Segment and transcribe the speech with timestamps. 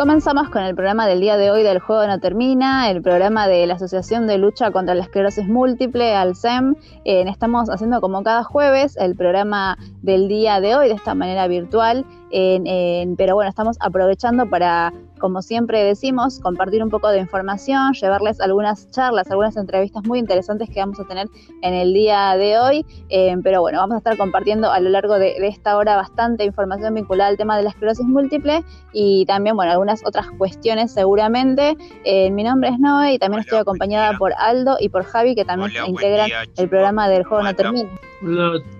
[0.00, 3.66] Comenzamos con el programa del día de hoy del Juego No Termina, el programa de
[3.66, 6.74] la Asociación de Lucha contra la Esclerosis Múltiple, ALSEM.
[7.04, 11.46] Eh, estamos haciendo como cada jueves el programa del día de hoy de esta manera
[11.48, 18.40] virtual, pero bueno, estamos aprovechando para como siempre decimos, compartir un poco de información, llevarles
[18.40, 21.28] algunas charlas, algunas entrevistas muy interesantes que vamos a tener
[21.62, 22.86] en el día de hoy.
[23.08, 26.94] Eh, pero bueno, vamos a estar compartiendo a lo largo de, esta hora bastante información
[26.94, 31.76] vinculada al tema de la esclerosis múltiple y también, bueno, algunas otras cuestiones seguramente.
[32.04, 35.44] Eh, mi nombre es Noé y también estoy acompañada por Aldo y por Javi, que
[35.44, 37.90] también integran el programa del Juego No Termina.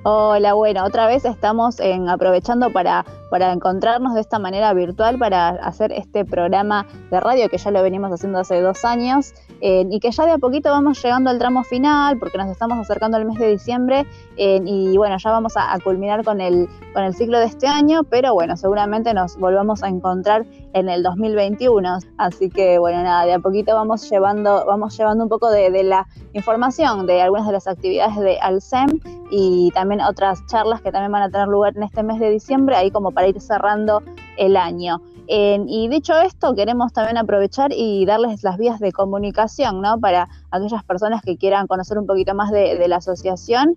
[0.03, 0.55] Hola.
[0.55, 5.93] bueno, otra vez estamos en, aprovechando para, para encontrarnos de esta manera virtual para hacer
[5.93, 10.11] este programa de radio que ya lo venimos haciendo hace dos años eh, y que
[10.11, 13.39] ya de a poquito vamos llegando al tramo final porque nos estamos acercando al mes
[13.39, 17.47] de diciembre eh, y bueno, ya vamos a, culminar con el, con el ciclo de
[17.47, 21.99] este año, pero bueno, seguramente nos volvamos a encontrar en el 2021.
[22.19, 25.85] Así que bueno, nada, de a poquito vamos llevando, vamos llevando un poco de, de
[25.85, 31.13] la información de algunas de las actividades de Alcem y también otras charlas que también
[31.13, 34.03] van a tener lugar en este mes de diciembre, ahí como para ir cerrando
[34.37, 35.01] el año
[35.33, 39.99] y dicho esto, queremos también aprovechar y darles las vías de comunicación, ¿no?
[40.01, 43.77] Para aquellas personas que quieran conocer un poquito más de, la asociación.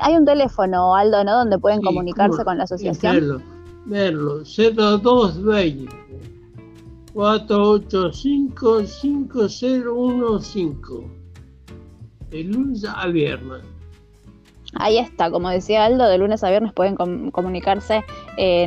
[0.00, 1.36] Hay un teléfono, Aldo, ¿no?
[1.36, 3.14] Donde pueden comunicarse con la asociación.
[3.14, 3.40] Verlo,
[3.86, 6.07] verlo, 0220
[7.14, 10.94] 485 5015.
[12.30, 13.62] El lunes a viernes.
[14.74, 16.94] Ahí está, como decía Aldo, de lunes a viernes pueden
[17.30, 18.04] comunicarse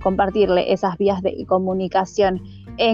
[0.02, 2.42] compartirle esas vías de comunicación.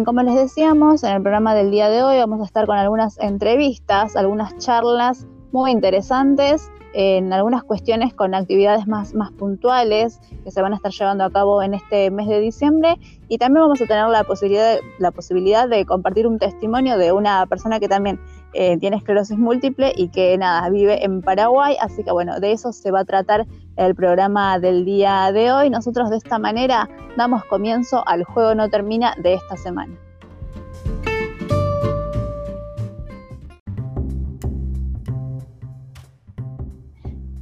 [0.05, 3.19] como les decíamos, en el programa del día de hoy vamos a estar con algunas
[3.19, 10.63] entrevistas, algunas charlas muy interesantes en algunas cuestiones con actividades más, más puntuales que se
[10.63, 12.97] van a estar llevando a cabo en este mes de diciembre
[13.29, 17.45] y también vamos a tener la posibilidad, la posibilidad de compartir un testimonio de una
[17.45, 18.19] persona que también
[18.55, 22.73] eh, tiene esclerosis múltiple y que nada, vive en Paraguay, así que bueno, de eso
[22.73, 23.47] se va a tratar
[23.77, 25.69] el programa del día de hoy.
[25.69, 29.93] Nosotros de esta manera damos comienzo al juego no termina de esta semana.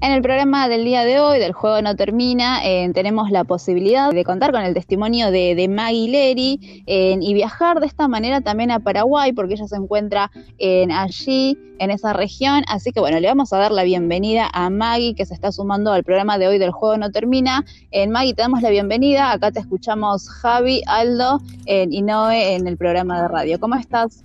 [0.04, 4.10] En el programa del día de hoy, del juego no termina, eh, tenemos la posibilidad
[4.10, 8.70] de contar con el testimonio de, Maggie Leri eh, y viajar de esta manera también
[8.70, 10.30] a Paraguay, porque ella se encuentra
[10.90, 12.64] allí, en esa región.
[12.68, 15.90] Así que bueno, le vamos a dar la bienvenida a Maggie, que se está sumando
[15.90, 17.64] al programa de hoy del juego no termina.
[17.90, 19.32] En Maggie, te damos la bienvenida.
[19.32, 23.58] Acá te escuchamos Javi, Aldo y Noé en el programa de radio.
[23.58, 24.22] ¿Cómo estás?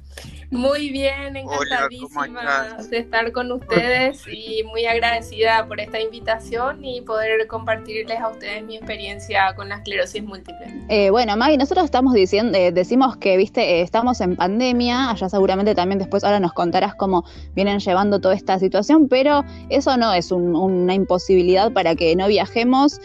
[0.52, 7.46] Muy bien, encantadísima de estar con ustedes y muy agradecida por esta invitación y poder
[7.46, 10.66] compartirles a ustedes mi experiencia con la esclerosis múltiple.
[10.90, 15.30] Eh, bueno, Maggie, nosotros estamos diciendo, eh, decimos que, viste, eh, estamos en pandemia, allá
[15.30, 20.14] seguramente también después ahora nos contarás cómo vienen llevando toda esta situación, pero eso no
[20.14, 23.00] es una imposibilidad para que no viajemos,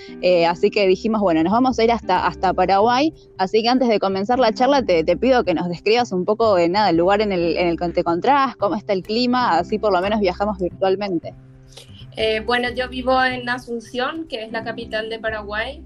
[0.48, 4.00] así que dijimos, bueno, nos vamos a ir hasta, hasta Paraguay, así que antes de
[4.00, 7.20] comenzar la charla te, te pido que nos describas un poco de nada el lugar
[7.20, 10.58] en en el que te encontrás, cómo está el clima, así por lo menos viajamos
[10.58, 11.34] virtualmente.
[12.16, 15.82] Eh, bueno, yo vivo en Asunción, que es la capital de Paraguay.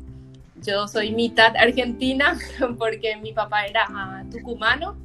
[0.63, 2.39] Yo soy mitad argentina
[2.79, 4.97] porque mi papá era ah, tucumano,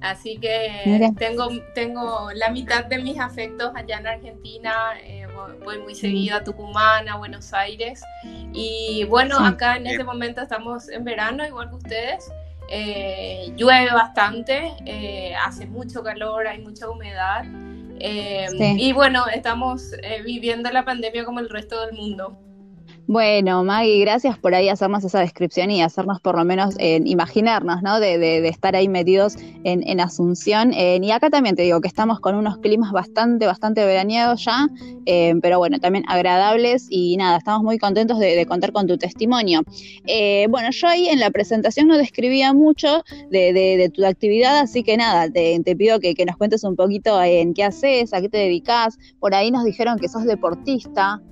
[0.00, 4.72] así que tengo, tengo la mitad de mis afectos allá en Argentina.
[5.02, 5.26] Eh,
[5.64, 8.02] voy muy seguido a Tucumán, a Buenos Aires.
[8.52, 12.30] Y bueno, acá en este momento estamos en verano, igual que ustedes.
[12.70, 17.44] Eh, llueve bastante, eh, hace mucho calor, hay mucha humedad.
[18.00, 18.46] Eh,
[18.78, 19.92] y bueno, estamos
[20.24, 22.38] viviendo la pandemia como el resto del mundo.
[23.08, 27.80] Bueno, Maggie, gracias por ahí hacernos esa descripción y hacernos por lo menos eh, imaginarnos,
[27.82, 28.00] ¿no?
[28.00, 30.74] De, estar ahí metidos en, Asunción.
[30.74, 34.68] Eh, y acá también te digo que estamos con unos climas bastante, bastante veraniegos ya,
[35.06, 39.62] eh, pero bueno, también agradables y nada, estamos muy contentos de, contar con tu testimonio.
[40.50, 45.30] bueno, yo ahí en la presentación no describía mucho de, tu actividad, así que nada,
[45.30, 48.98] te, pido que, nos cuentes un poquito en qué haces, a qué te dedicas.
[49.18, 51.22] Por ahí nos dijeron que sos deportista.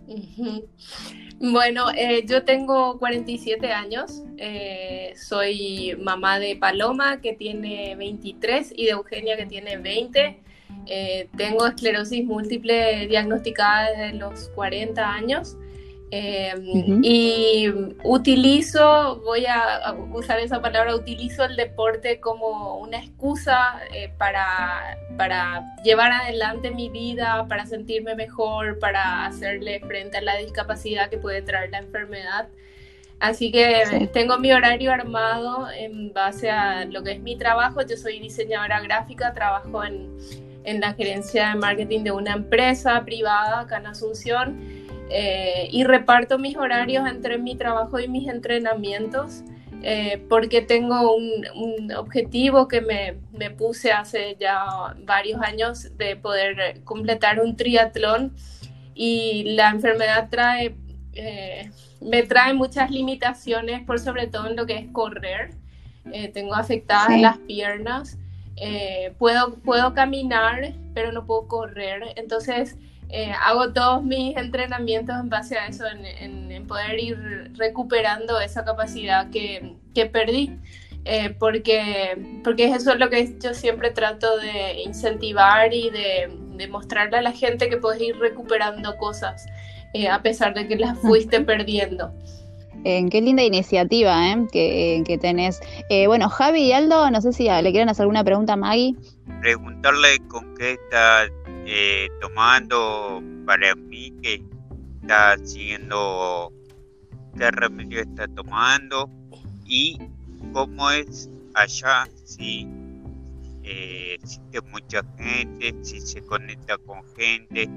[1.39, 8.87] Bueno, eh, yo tengo 47 años, eh, soy mamá de Paloma que tiene 23 y
[8.87, 10.41] de Eugenia que tiene 20.
[10.87, 15.57] Eh, tengo esclerosis múltiple diagnosticada desde los 40 años.
[16.13, 17.69] Em, y
[18.05, 25.65] utilizo, voy a usar esa palabra, utilizo el deporte como una excusa eh, para, para
[25.83, 31.43] llevar adelante mi vida, para sentirme mejor, para hacerle frente a la discapacidad que puede
[31.43, 32.49] traer la enfermedad.
[33.19, 37.83] Así que tengo mi horario armado en base a lo que es mi trabajo.
[37.83, 40.17] Yo soy diseñadora gráfica, trabajo en,
[40.65, 46.39] en la gerencia de marketing de una empresa privada acá en Asunción eh, y reparto
[46.39, 49.45] mis horarios entre mi trabajo y mis entrenamientos
[49.83, 54.65] eh, porque tengo un, objetivo que me, me, puse hace ya
[55.05, 58.35] varios años de poder completar un triatlón
[58.95, 60.75] y la enfermedad trae,
[61.13, 61.71] eh,
[62.01, 65.51] me trae muchas limitaciones por sobre todo en lo que es correr.
[66.35, 68.19] tengo afectadas las piernas.
[69.19, 72.03] puedo, puedo caminar, pero no puedo correr.
[72.17, 72.77] Entonces,
[73.09, 79.31] eh, hago todos mis entrenamientos en base a eso, en, poder ir recuperando esa capacidad
[79.31, 80.59] que, que perdí.
[81.05, 86.67] Eh, porque, porque eso es lo que yo siempre trato de incentivar y de, de
[86.67, 89.47] mostrarle a la gente que puedes ir recuperando cosas
[89.95, 92.13] eh, a pesar de que las fuiste perdiendo.
[92.83, 94.21] qué linda iniciativa
[94.51, 95.61] que, que, tenés.
[96.09, 98.97] bueno, Javi y Aldo, no sé si le quieren hacer alguna pregunta a Maggie.
[99.41, 101.29] Preguntarle con qué está
[101.67, 104.43] eh, tomando para mí que
[105.03, 106.53] está haciendo
[107.37, 109.11] qué remedio está tomando
[109.65, 109.99] y
[110.53, 112.69] cómo es allá si
[113.65, 117.69] eh, existe mucha gente, si se conecta con gente,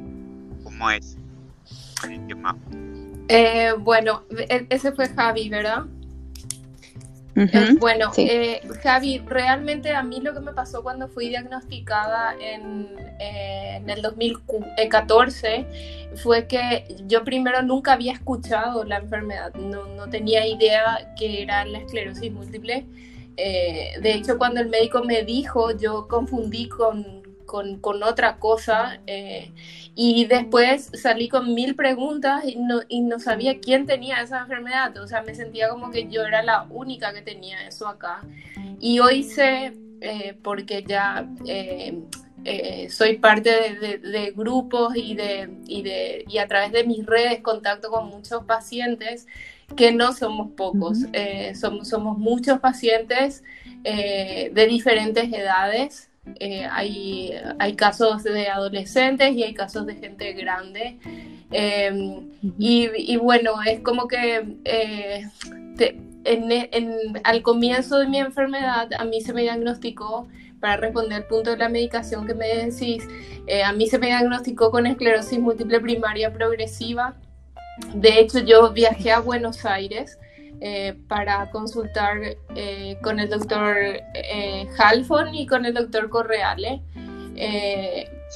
[0.63, 1.17] cómo es
[2.07, 2.55] el tema.
[3.27, 5.85] Eh, bueno, e-, ese fue Javi, ¿verdad?
[7.39, 12.89] Eh, bueno, eh, Javi, realmente a mí lo que me pasó cuando fui diagnosticada en,
[13.19, 15.65] eh, en, el 2014
[16.15, 21.63] fue que yo primero nunca había escuchado la enfermedad, no, no tenía idea que era
[21.63, 22.85] la esclerosis múltiple.
[23.37, 27.18] de hecho, cuando el médico me dijo, yo confundí con
[27.49, 29.01] con, con otra cosa.
[29.07, 29.51] Eh,
[29.95, 34.95] y después salí con mil preguntas y no, y no sabía quién tenía esa enfermedad.
[34.97, 38.21] O sea, me sentía como que yo era la única que tenía eso acá.
[38.79, 41.97] Y hoy sé, eh, porque ya eh,
[42.89, 43.49] soy parte
[43.81, 48.09] de, de, grupos y, de, y, de, y a través de mis redes contacto con
[48.09, 49.25] muchos pacientes,
[49.75, 50.99] que no somos pocos,
[51.59, 53.43] somos, somos muchos pacientes
[53.83, 56.08] de diferentes edades.
[56.39, 60.97] Eh, hay, hay casos de adolescentes y hay casos de gente grande.
[61.51, 65.27] Em, y, bueno, es como que eh,
[67.23, 70.27] al comienzo de mi enfermedad a mí se me diagnosticó,
[70.59, 73.07] para responder al punto de la medicación que me decís,
[73.47, 77.15] eh, a mí se me diagnosticó con esclerosis múltiple primaria progresiva.
[77.93, 80.19] De hecho, yo viajé a Buenos Aires
[80.61, 82.17] eh, para consultar
[82.53, 86.81] eh, con el doctor eh, Halfon y con el doctor Correale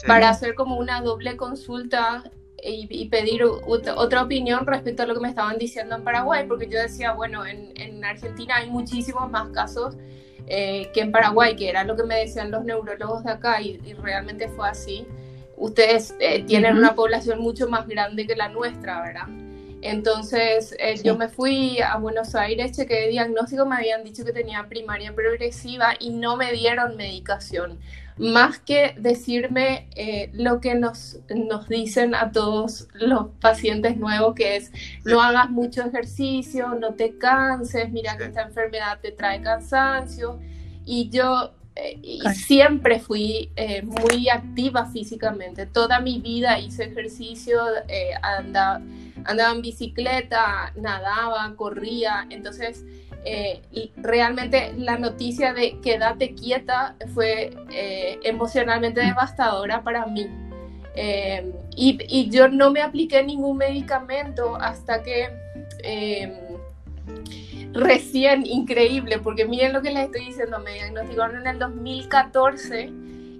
[0.08, 2.24] para hacer como una doble consulta
[2.64, 6.80] y, pedir otra opinión respecto a lo que me estaban diciendo en Paraguay, porque yo
[6.80, 9.98] decía, bueno, en, en Argentina hay muchísimos más casos
[10.48, 14.48] que en Paraguay, que era lo que me decían los neurólogos de acá y, realmente
[14.48, 15.06] fue así.
[15.58, 16.16] Ustedes
[16.48, 19.43] tienen una población mucho más grande que la nuestra, ¿verdad?
[19.84, 24.66] Entonces eh, yo me fui a Buenos Aires, chequé diagnóstico, me habían dicho que tenía
[24.70, 27.80] primaria progresiva y no me dieron medicación.
[28.18, 34.56] Más que decirme eh, lo que nos, nos dicen a todos los pacientes nuevos, que
[34.56, 34.72] es
[35.04, 40.40] no hagas mucho ejercicio, no te canses, mira que esta enfermedad te trae cansancio.
[40.86, 42.00] Y yo eh,
[42.34, 43.52] siempre fui
[43.84, 45.66] muy activa físicamente.
[45.66, 47.60] Toda mi vida hice ejercicio,
[48.22, 48.82] andaba
[49.26, 52.84] andaba en bicicleta, nadaba, corría, entonces
[53.26, 53.62] eh,
[53.98, 60.28] realmente la noticia de quédate quieta fue eh, emocionalmente devastadora para mí.
[60.96, 65.30] Eh, y, yo no me apliqué ningún medicamento hasta que
[65.84, 66.38] eh,
[67.74, 72.92] recién increíble, porque miren lo que les estoy diciendo, me diagnosticaron en el 2014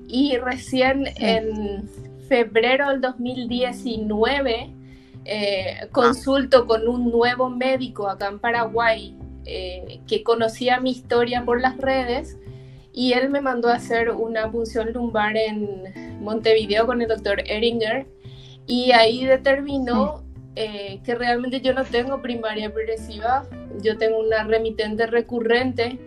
[0.08, 1.88] y recién en
[2.28, 4.74] febrero del 2019
[5.26, 11.62] eh, consulto con un nuevo médico acá en Paraguay eh, que conocía mi historia por
[11.62, 12.38] las redes
[12.94, 18.06] y él me mandó a hacer una punción lumbar en Montevideo con el doctor Eringer
[18.68, 20.24] y ahí determinó
[20.56, 23.48] eh, que realmente yo no tengo primaria progresiva,
[23.82, 26.00] yo tengo una remitente recurrente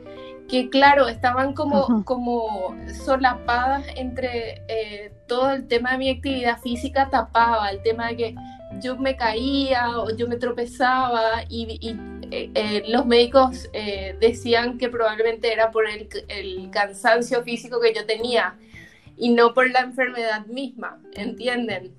[0.49, 7.11] que claro, estaban como, como solapadas entre eh, todo el tema de mi actividad física,
[7.11, 8.35] tapaba el tema de que
[8.81, 11.97] yo me caía o yo me tropezaba y,
[12.31, 13.71] eh, los médicos
[14.21, 18.57] decían que probablemente era por el, el, cansancio físico que yo tenía
[19.17, 21.95] y no por la enfermedad misma, ¿entienden?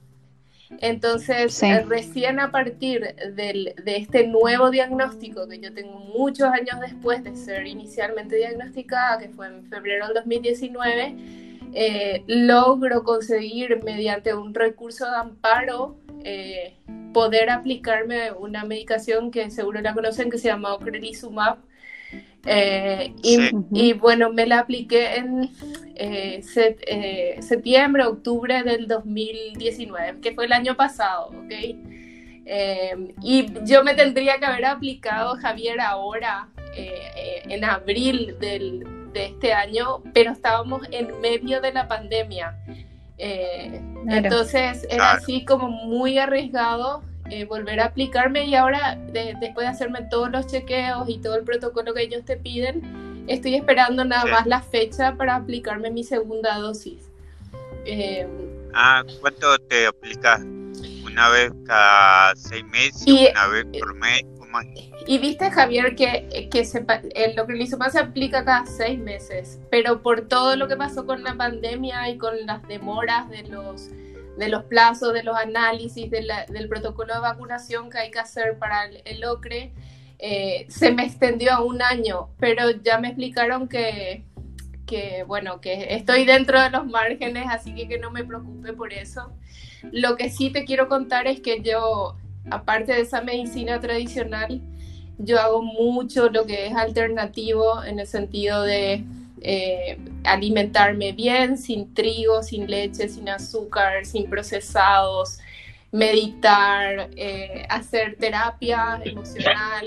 [0.81, 7.23] Entonces, eh, recién a partir de este nuevo diagnóstico que yo tengo muchos años después
[7.23, 11.15] de ser inicialmente diagnosticada, que fue en febrero del 2019,
[11.73, 16.77] eh, logro conseguir mediante un recurso de amparo eh,
[17.13, 21.57] poder aplicarme una medicación que seguro la conocen que se llama Ocrelizumab
[22.49, 25.49] eh, y, bueno, me la apliqué en
[25.95, 31.53] eh, eh, septiembre, octubre del 2019, que fue el año pasado, ¿ok?
[33.21, 40.01] y yo me tendría que haber aplicado, Javier, ahora, en abril del, de este año,
[40.13, 42.57] pero estábamos en medio de la pandemia.
[43.17, 50.03] Entonces era así como muy arriesgado eh, volver a aplicarme y ahora después de hacerme
[50.09, 54.45] todos los chequeos y todo el protocolo que ellos te piden, estoy esperando nada más
[54.45, 57.09] la fecha para aplicarme mi segunda dosis.
[57.85, 58.25] Eh,
[58.73, 60.39] ah, ¿cuánto te aplicas?
[61.03, 63.05] ¿Una vez cada seis meses?
[63.05, 64.23] ¿Una vez por mes?
[65.05, 66.85] Y viste, Javier, que, que se,
[67.15, 71.23] el, lo que se aplica cada seis meses, pero por todo lo que pasó con
[71.23, 73.89] la pandemia y con las demoras de los
[74.37, 78.85] de los plazos, de los análisis, del protocolo de vacunación que hay que hacer para
[78.85, 79.73] el, OCRE,
[80.19, 84.23] eh, se me extendió a un año, pero ya me explicaron que,
[84.85, 88.93] que, bueno, que estoy dentro de los márgenes, así que que no me preocupe por
[88.93, 89.31] eso.
[89.91, 92.15] Lo que sí te quiero contar es que yo,
[92.51, 94.61] aparte de esa medicina tradicional,
[95.17, 99.03] yo hago mucho lo que es alternativo en el sentido de
[99.41, 105.39] eh, alimentarme bien, sin trigo, sin leche, sin azúcar, sin procesados,
[105.91, 109.85] meditar, eh, hacer terapia emocional.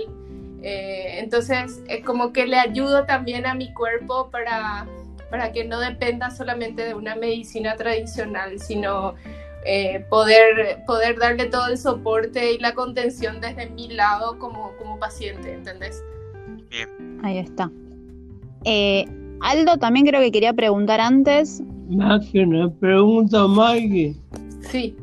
[0.63, 4.87] Eh, entonces, es como que le ayudo también a mi cuerpo para,
[5.31, 9.15] para que no dependa solamente de una medicina tradicional, sino
[10.09, 15.53] poder, poder darle todo el soporte y la contención desde mi lado como, como paciente,
[15.53, 16.03] ¿entendés?
[16.71, 17.21] Bien.
[17.23, 17.71] Ahí está.
[19.43, 21.63] Aldo también creo que quería preguntar antes.
[21.89, 24.15] Más que una pregunta, Maggie.
[24.61, 24.97] Sí.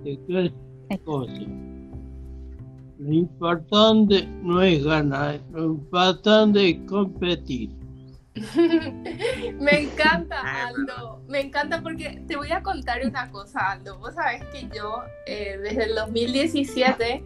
[3.00, 7.70] Lo importante no es ganar, lo importante es competir.
[9.60, 11.22] me encanta, Aldo.
[11.28, 13.98] Me encanta porque te voy a contar una cosa, Aldo.
[14.00, 17.24] Vos sabés que yo eh, desde el 2017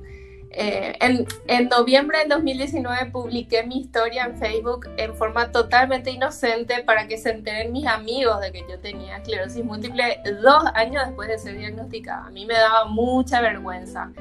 [0.54, 7.08] eh, en, noviembre del 2019 publiqué mi historia en Facebook en forma totalmente inocente para
[7.08, 11.40] que se enteren mis amigos de que yo tenía esclerosis múltiple dos años después de
[11.40, 12.26] ser diagnosticada.
[12.26, 14.12] A mí me daba mucha vergüenza.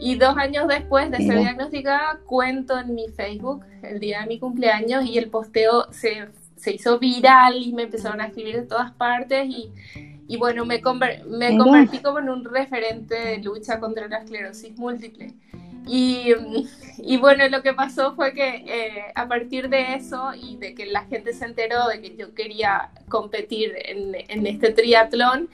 [0.00, 4.38] Y dos años después de ser diagnosticada, cuento en mi Facebook el día de mi
[4.38, 8.92] cumpleaños y el posteo se, se hizo viral y me empezaron a escribir de todas
[8.92, 9.70] partes y,
[10.26, 10.80] y bueno, me,
[11.26, 15.34] me convertí como en un referente de lucha contra la esclerosis múltiple.
[15.86, 16.34] Y,
[16.98, 20.86] y, bueno, lo que pasó fue que eh, a partir de eso y de que
[20.86, 25.48] la gente se enteró de que yo quería competir en, en este triatlón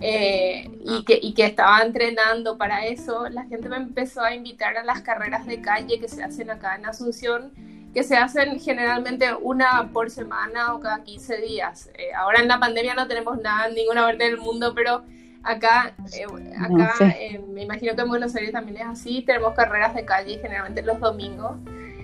[0.00, 4.76] eh, y, que, y que estaba entrenando para eso, la gente me empezó a invitar
[4.76, 7.52] a las carreras de calle que se hacen acá en Asunción,
[7.92, 11.90] que se hacen generalmente una por semana o cada 15 días.
[11.94, 15.02] Eh, ahora en la pandemia no tenemos nada en ninguna parte del mundo, pero
[15.42, 16.26] Acá, eh,
[16.58, 20.38] acá eh, me imagino que en Buenos Aires también es así, tenemos carreras de calle
[20.40, 21.56] generalmente los domingos.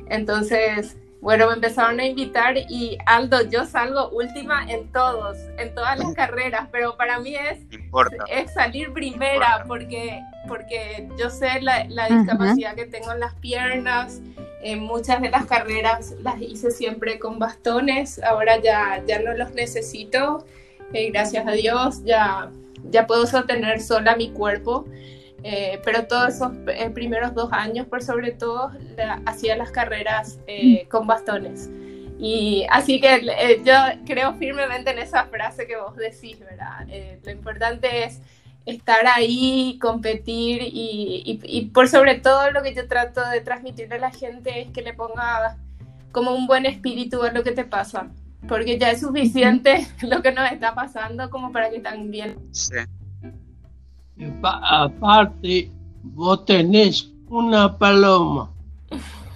[0.09, 5.99] Entonces, bueno, me empezaron a invitar y Aldo, yo salgo última en todos, en todas
[5.99, 7.59] las carreras, pero para mí es,
[8.31, 14.21] es salir primera porque, porque yo sé la, la discapacidad que tengo en las piernas.
[14.62, 19.52] En muchas de las carreras las hice siempre con bastones, ahora ya, ya no los
[19.52, 20.45] necesito,
[20.93, 22.50] eh, gracias a Dios, ya
[22.90, 24.87] ya puedo sostener sola mi cuerpo.
[25.49, 28.73] Eh, pero todos esos eh, primeros dos años, por sobre todo,
[29.26, 31.71] hacía las carreras eh, con bastones.
[32.18, 33.75] Y así que yo
[34.06, 36.87] creo firmemente en esa frase que vos decís, ¿verdad?
[37.23, 38.21] lo importante es
[38.64, 43.99] estar ahí, competir y, y, por sobre todo lo que yo trato de transmitirle a
[43.99, 45.59] la gente es que le ponga
[46.11, 48.09] como un buen espíritu a lo que te pasa,
[48.49, 52.37] porque ya es suficiente lo que nos está pasando como para que también...
[52.53, 52.76] Sí
[54.43, 55.71] aparte,
[56.03, 58.53] vos tenés una paloma.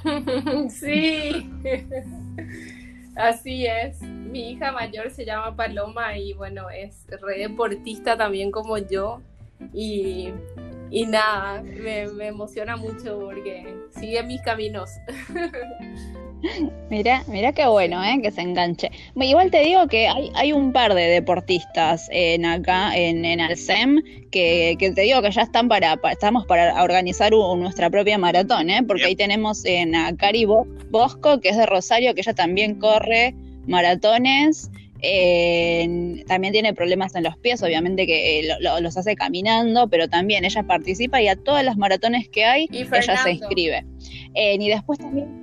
[0.71, 1.51] sí,
[3.17, 4.01] así es.
[4.03, 9.21] Mi hija mayor se llama Paloma y bueno, es re deportista también como yo.
[9.75, 10.31] Y,
[10.91, 14.91] y nada, me, me emociona mucho porque sigue mis caminos.
[16.91, 18.21] Mira, mira qué bueno, ¿eh?
[18.23, 18.91] que se enganche.
[19.15, 24.03] Igual te digo que hay, hay un par de deportistas en acá, en, en Alcem,
[24.31, 28.83] que, que, te digo que ya están para, estamos para organizar nuestra propia maratón, ¿eh?
[28.87, 30.47] porque ahí tenemos en a Cari
[30.91, 33.35] Bosco, que es de Rosario, que ella también corre
[33.67, 34.71] maratones.
[36.27, 41.23] también tiene problemas en los pies, obviamente que los hace caminando, pero también ella participa
[41.23, 43.85] y a todas las maratones que hay, ella se inscribe.
[44.35, 45.40] y después también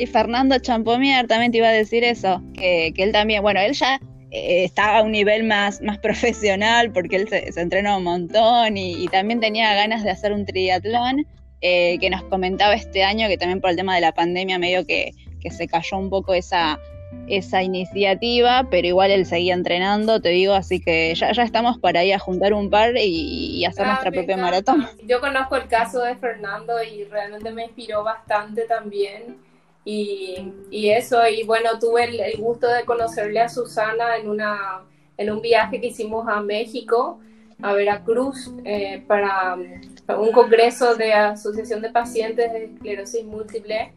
[0.00, 4.00] y Fernando Champomier también te iba a decir eso, que, él también, bueno, él ya
[4.30, 8.78] eh, estaba a un nivel más, más profesional porque él se, se entrenó un montón
[8.78, 11.26] y, también tenía ganas de hacer un triatlón,
[11.60, 14.86] eh, que nos comentaba este año que también por el tema de la pandemia medio
[14.86, 15.12] que,
[15.50, 16.78] se cayó un poco esa,
[17.26, 22.04] esa iniciativa, pero igual él seguía entrenando, te digo, así que ya, ya estamos para
[22.04, 24.86] ir a juntar un par y, hacer ah, nuestra propia maratón.
[25.06, 29.49] Yo conozco el caso de Fernando y realmente me inspiró bastante también
[29.84, 34.82] y, y eso, y bueno, tuve el, gusto de conocerle a Susana en, una,
[35.16, 37.20] en un viaje que hicimos a México,
[37.62, 43.92] a Veracruz, eh, para, un congreso de Asociación de Pacientes de Esclerosis Múltiple.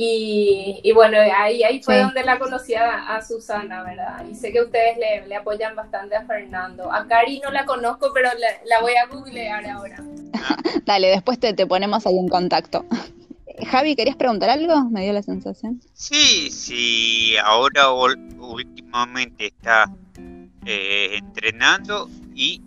[0.00, 4.24] Y, y, bueno, ahí, ahí fue donde la conocí a, Susana, ¿verdad?
[4.30, 6.92] Y sé que ustedes le, le, apoyan bastante a Fernando.
[6.92, 9.96] A Cari no la conozco, pero la, la voy a googlear ahora.
[10.86, 12.84] Dale, después te, te ponemos ahí en contacto.
[13.66, 14.84] Javi, ¿querías preguntar algo?
[14.90, 15.80] Me dio la sensación.
[15.92, 19.90] Sí, sí, ahora últimamente está
[20.64, 22.62] eh, entrenando y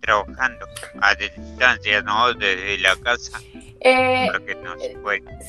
[0.00, 0.66] trabajando
[1.00, 2.32] a distancia, ¿no?
[2.34, 3.38] Desde la casa.
[3.82, 4.28] Eh,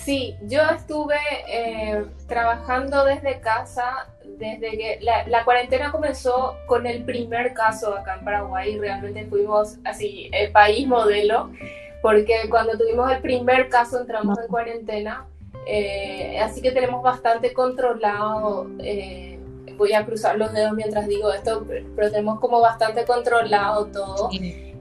[0.04, 7.04] Sí, yo estuve eh, trabajando desde casa desde que la, la, cuarentena comenzó con el
[7.04, 8.78] primer caso acá en Paraguay.
[8.80, 11.52] Realmente fuimos así, el país modelo
[12.02, 15.28] porque cuando tuvimos el primer caso entramos en cuarentena,
[15.66, 19.40] eh, así que tenemos bastante controlado, eh,
[19.78, 24.30] voy a cruzar los dedos mientras digo esto, pero tenemos como bastante controlado todo.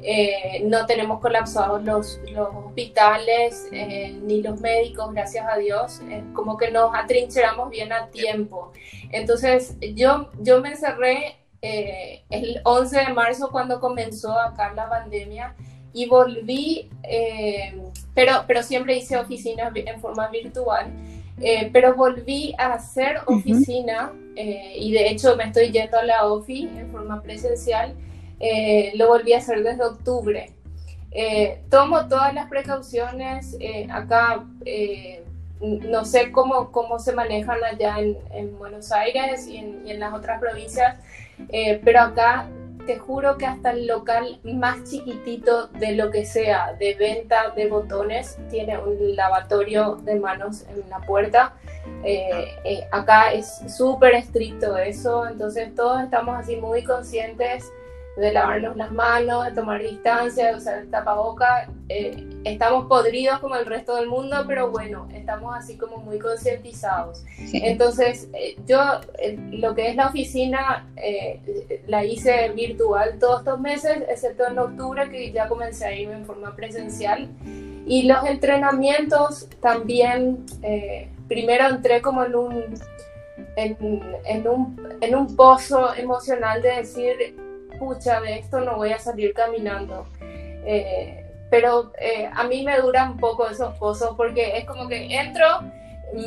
[0.02, 6.00] Eh, no tenemos colapsados los, los hospitales ni los médicos, gracias a Dios,
[6.32, 8.72] como que nos atrincheramos bien a tiempo.
[9.10, 15.54] Entonces yo, yo me encerré el 11 de marzo cuando comenzó acá la pandemia
[15.92, 17.74] y volví, eh,
[18.14, 20.86] pero, pero siempre hice oficinas en forma virtual,
[21.40, 26.26] eh, pero volví a hacer oficina eh, y de hecho me estoy yendo a la
[26.26, 27.94] OFI en forma presencial,
[28.94, 30.52] lo volví a hacer desde octubre.
[31.68, 33.56] tomo todas las precauciones,
[33.90, 34.44] acá
[35.60, 40.00] no sé cómo, cómo se manejan allá en, en Buenos Aires y en, y en,
[40.00, 40.96] las otras provincias,
[41.84, 42.48] pero acá
[42.90, 47.68] te juro que hasta el local más chiquitito de lo que sea, de venta de
[47.68, 51.54] botones, tiene un lavatorio de manos en la puerta.
[52.02, 57.70] Eh, eh, acá es súper estricto eso, entonces todos estamos así muy conscientes
[58.20, 61.68] de lavarnos las manos, de tomar distancia, de usar el tapaboca.
[61.88, 67.24] Eh, estamos podridos como el resto del mundo, pero bueno, estamos así como muy concientizados.
[67.52, 68.78] Entonces, eh, yo
[69.18, 70.86] eh, lo que es la oficina
[71.86, 76.26] la hice virtual todos estos meses, excepto en octubre que ya comencé a ir en
[76.26, 77.28] forma presencial.
[77.86, 80.44] Y los entrenamientos también,
[81.26, 82.74] primero entré como en un,
[83.56, 83.76] en,
[84.26, 87.16] en, un, en un pozo emocional de decir,
[87.80, 90.06] pucha, de esto no voy a salir caminando.
[90.22, 95.16] Eh, pero eh, a mí me duran un poco esos pozos porque es como que
[95.16, 95.46] entro,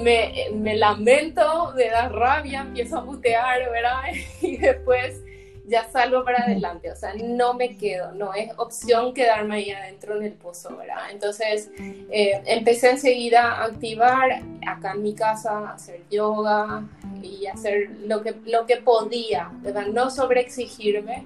[0.01, 4.01] me, me, lamento, me da rabia, empiezo a putear, ¿verdad?
[4.41, 5.21] Y después
[5.65, 10.17] ya salgo para adelante, o sea, no me quedo, no es opción quedarme ahí adentro
[10.17, 11.09] en el pozo, ¿verdad?
[11.11, 16.83] Entonces eh, empecé enseguida a activar acá en mi casa, a hacer yoga
[17.21, 19.87] y hacer lo que, lo que podía, ¿verdad?
[19.87, 21.25] No sobreexigirme.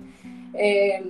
[0.57, 1.03] Eh,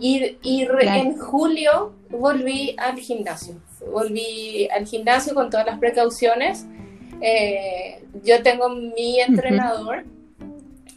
[0.00, 3.56] Y, y en julio volví al gimnasio.
[3.90, 6.66] Volví al gimnasio con todas las precauciones.
[7.20, 10.04] Eh, yo tengo mi entrenador.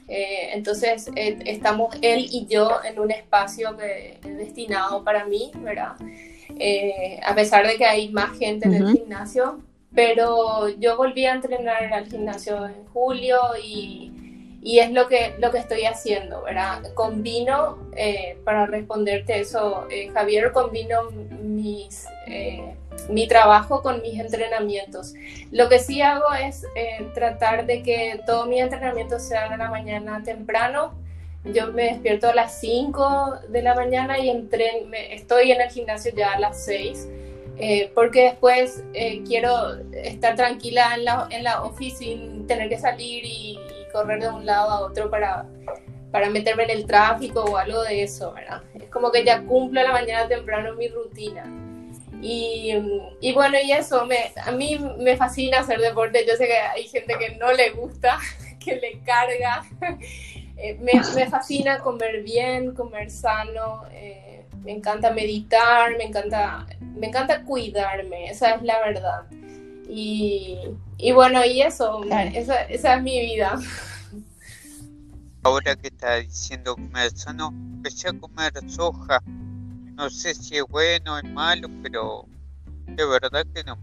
[0.08, 5.52] Eh, entonces eh, estamos él y yo en un espacio que es destinado para mí,
[5.60, 5.95] ¿verdad?
[7.24, 9.60] a pesar de que hay más gente en el gimnasio,
[9.93, 14.12] pero yo volví a entrenar al gimnasio en julio y
[14.65, 16.82] y es lo que, lo que estoy haciendo, ¿verdad?
[16.95, 22.73] Combino, eh, para responderte eso, eh, Javier, combino mis, eh,
[23.08, 25.13] mi trabajo con mis entrenamientos.
[25.51, 26.65] Lo que sí hago es
[27.13, 30.95] tratar de que todos mis entrenamientos sean a la mañana temprano.
[31.43, 34.32] Yo me despierto a las 5 de la mañana y
[35.12, 37.08] estoy en el gimnasio ya a las 6.
[37.93, 38.83] Porque después
[39.25, 43.59] quiero estar tranquila en la, en la office sin tener que salir y,
[43.91, 45.45] correr de un lado a otro para,
[46.11, 48.61] para meterme en el tráfico o algo de eso, ¿verdad?
[48.73, 51.45] Es como que ya cumplo a la mañana temprano mi rutina.
[52.21, 52.73] Y,
[53.21, 56.25] y, bueno, y eso, me, a mí me fascina hacer deporte.
[56.27, 58.19] Yo sé que hay gente que no le gusta,
[58.63, 59.63] que le carga.
[60.57, 63.83] Eh, me, me, fascina comer bien, comer sano.
[63.91, 64.24] Eh,
[64.65, 69.25] me encanta meditar, me encanta, me encanta cuidarme, esa es la verdad.
[69.88, 70.58] Y,
[70.97, 73.60] y bueno, y eso, esa, esa es mi vida.
[75.43, 79.21] Ahora que está diciendo comer sano, empecé a comer soja.
[79.93, 82.25] No sé si es bueno o es malo, pero
[82.88, 83.78] de verdad que no.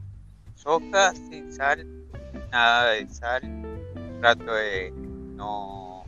[0.56, 1.86] Soja sin sal,
[2.50, 3.42] nada de sal.
[4.20, 4.90] Trato de
[5.36, 6.04] no,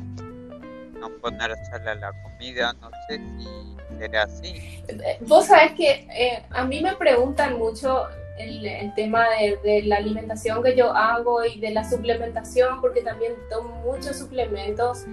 [0.98, 3.73] no poner sal a la comida, no sé si
[4.22, 4.82] así.
[5.20, 8.06] Vos sabés que eh, a mí me preguntan mucho
[8.38, 9.26] el, tema
[9.62, 15.04] de, la alimentación que yo hago y de la suplementación, porque también tomo muchos suplementos.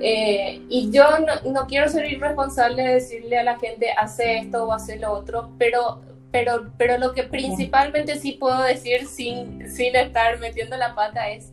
[0.00, 1.04] Eh, y yo
[1.44, 5.50] no, quiero ser irresponsable de decirle a la gente hace esto o hace lo otro,
[5.56, 11.30] pero, pero, pero lo que principalmente sí puedo decir sin, sin estar metiendo la pata
[11.30, 11.52] es,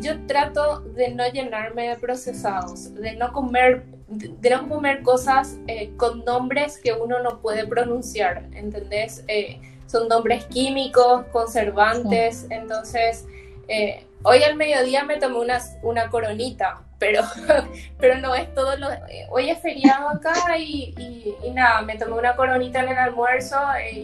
[0.00, 5.92] yo trato de no llenarme de procesados, de no comer, de no comer cosas eh,
[5.96, 9.24] con nombres que uno no puede pronunciar, ¿entendés?
[9.28, 13.26] Eh, son nombres químicos, conservantes, entonces
[13.68, 17.22] eh, hoy al mediodía me tomé una, una coronita, pero,
[17.98, 18.88] pero no es todo lo...
[19.30, 20.94] Hoy es feriado acá y,
[21.42, 23.56] y, nada, me tomé una coronita en el almuerzo
[23.92, 24.00] y,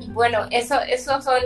[0.00, 1.42] y, bueno, eso, eso son...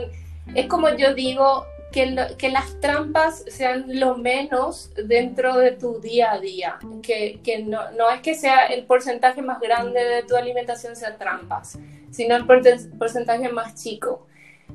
[0.54, 6.40] Es como yo digo, que, las trampas sean lo menos dentro de tu día a
[6.40, 10.96] día, que, que no, no, es que sea el porcentaje más grande de tu alimentación
[10.96, 11.78] sea trampas,
[12.10, 14.26] sino el porcentaje más chico.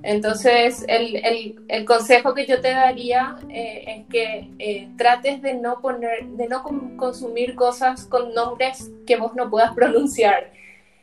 [0.02, 5.56] Entonces, el, el, el consejo que yo te daría eh, es que eh, trates de
[5.56, 6.64] no poner, de no
[6.96, 10.54] consumir cosas con nombres que vos no puedas pronunciar.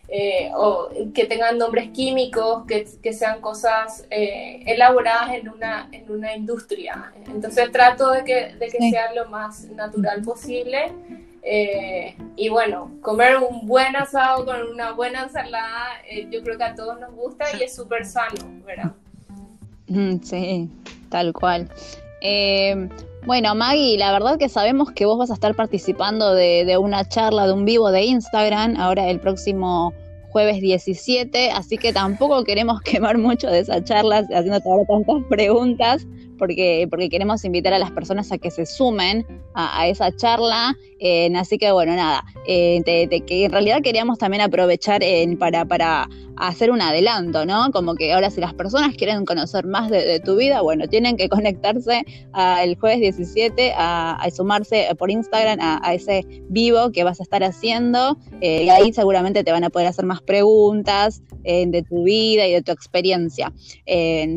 [0.09, 6.37] Eh, o que tengan nombres químicos, que, que sean cosas elaboradas en una, en una
[6.37, 7.13] industria.
[7.27, 10.93] Entonces trato de que, de que sea lo más natural posible
[11.49, 16.65] eh, y bueno, comer un buen asado con una buena ensalada, eh, yo creo que
[16.65, 18.93] a todos nos gusta y es súper sano, ¿verdad?
[19.87, 20.69] Mm, sí,
[21.09, 21.71] tal cual.
[23.27, 27.05] Bueno, Maggie, la verdad que sabemos que vos vas a estar participando de, de, una
[27.05, 29.93] charla, de un vivo de Instagram, ahora el próximo
[30.29, 36.07] jueves 17, así que tampoco queremos quemar mucho de esa charla haciéndote ahora tantas preguntas,
[36.37, 40.77] porque, porque queremos invitar a las personas a que se sumen a, esa charla.
[40.99, 42.83] Eh, así que bueno, nada, eh,
[43.27, 45.03] que en realidad queríamos también aprovechar
[45.39, 47.71] para, para hacer un adelanto, ¿no?
[47.71, 51.29] Como que ahora si las personas quieren conocer más de, tu vida, bueno, tienen que
[51.29, 52.05] conectarse
[52.63, 58.19] el jueves 17 a, sumarse por Instagram a, ese vivo que vas a estar haciendo
[58.41, 62.53] eh, y ahí seguramente te van a poder hacer más preguntas de tu vida y
[62.53, 63.53] de tu experiencia.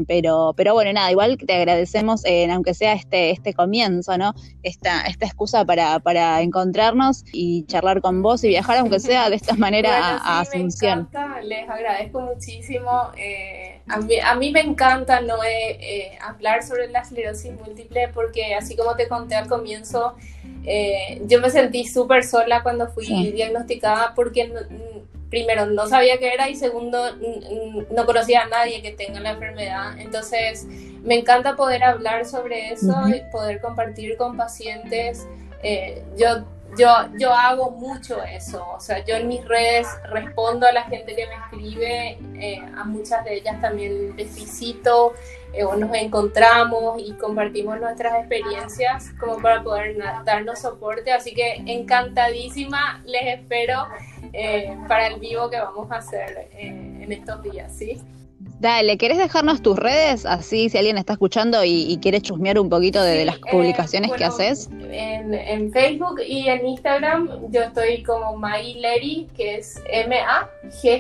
[0.08, 1.58] pero, pero bueno, nada, igual te
[1.98, 4.34] agradecemos, aunque sea este, este comienzo, ¿no?
[4.64, 9.36] Esta, esta excusa para, para encontrarnos y charlar con vos y viajar, aunque sea de
[9.36, 11.10] esta manera a, Asunción.
[11.44, 13.12] les agradezco muchísimo.
[13.18, 15.36] Eh, a, mí, me encanta ¿no?
[15.44, 20.16] Eh, hablar sobre la esclerosis múltiple porque así como te conté al comienzo,
[20.66, 24.52] eh, yo me sentí súper sola cuando fui diagnosticada porque
[25.30, 27.16] primero no sabía qué era y segundo
[27.92, 29.98] no conocía a nadie que tenga la enfermedad.
[30.00, 30.66] Entonces
[31.04, 35.28] me encanta poder hablar sobre eso y poder compartir con pacientes.
[36.18, 36.46] yo
[36.78, 41.16] yo, yo hago mucho eso, o sea, yo en mis redes respondo a la gente
[41.16, 45.14] que me escribe, eh, a muchas de ellas también les visito
[45.54, 51.64] eh, o nos encontramos y compartimos nuestras experiencias como para poder darnos soporte, así que
[51.66, 53.88] encantadísima, les espero
[54.34, 58.02] eh, para el vivo que vamos a hacer en estos días, ¿sí?
[58.60, 60.26] Dale, ¿querés dejarnos tus redes?
[60.26, 64.70] Así, si alguien está escuchando y, quiere chusmear un poquito de, las publicaciones que haces.
[64.92, 71.00] En, Facebook y en Instagram yo estoy como Maggie que es M-A-G-G-I-E.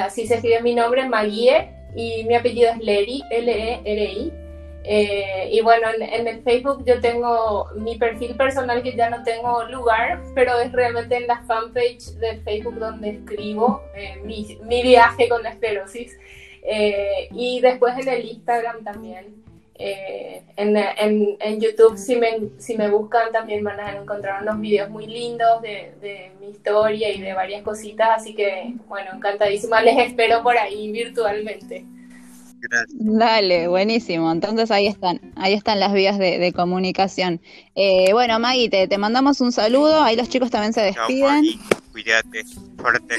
[0.00, 4.32] Así se escribe mi nombre, Magie, y mi apellido es Leri, L-E-R-I.
[4.90, 9.64] Eh, y bueno, en, el Facebook yo tengo mi perfil personal que ya no tengo
[9.64, 15.28] lugar, pero es realmente en la fanpage del Facebook donde escribo eh, mi, mi, viaje
[15.28, 16.16] con la esclerosis.
[16.62, 19.44] Eh, y después en el Instagram también.
[19.74, 24.88] En, en, en, YouTube, si me, si me buscan, también van a encontrar unos videos
[24.88, 28.08] muy lindos de, de mi historia y de varias cositas.
[28.16, 29.82] Así que, bueno, encantadísima.
[29.82, 31.84] Les espero por ahí virtualmente.
[32.90, 34.30] Dale, buenísimo.
[34.30, 37.40] Entonces ahí están, ahí están las vías de, comunicación.
[37.74, 40.02] Eh, bueno, Maggie, te, mandamos un saludo.
[40.02, 41.44] Ahí los chicos también se despiden.
[41.92, 42.44] Cuídate,
[42.76, 43.16] fuerte.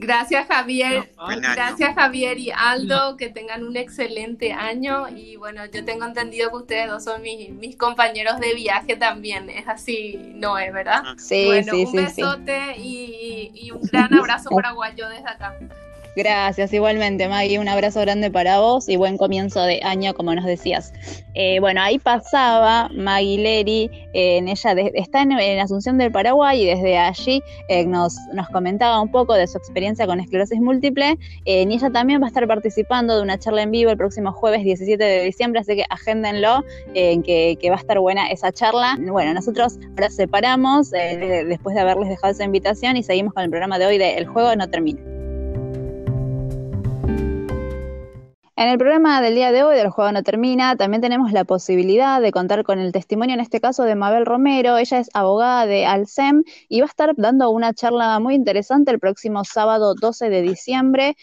[0.00, 1.12] Gracias Javier,
[1.54, 6.56] gracias Javier y Aldo, que tengan un excelente año y bueno, yo tengo entendido que
[6.56, 11.02] ustedes dos son mis, compañeros de viaje también, es así, no es, ¿verdad?
[11.16, 15.58] Sí, bueno, sí, un besote Y, y un gran abrazo paraguayo desde acá.
[16.16, 17.58] Gracias, igualmente, Maggie.
[17.58, 20.92] Un abrazo grande para vos y buen comienzo de año, como nos decías.
[21.34, 26.98] Eh, bueno, ahí pasaba Maggie Leri, en ella está en, Asunción del Paraguay y desde
[26.98, 31.16] allí eh, nos, nos, comentaba un poco de su experiencia con esclerosis múltiple.
[31.44, 34.32] Eh, y ella también va a estar participando de una charla en vivo el próximo
[34.32, 38.98] jueves 17 de diciembre, así que agéndenlo, que, que, va a estar buena esa charla.
[39.00, 43.78] Bueno, nosotros ahora separamos después de haberles dejado esa invitación y seguimos con el programa
[43.78, 45.17] de hoy de El juego no termina.
[48.60, 52.20] En el programa del día de hoy del Juego No Termina también tenemos la posibilidad
[52.20, 54.78] de contar con el testimonio, en este caso, de Mabel Romero.
[54.78, 58.98] Ella es abogada de Alcem y va a estar dando una charla muy interesante el
[58.98, 61.16] próximo sábado 12 de diciembre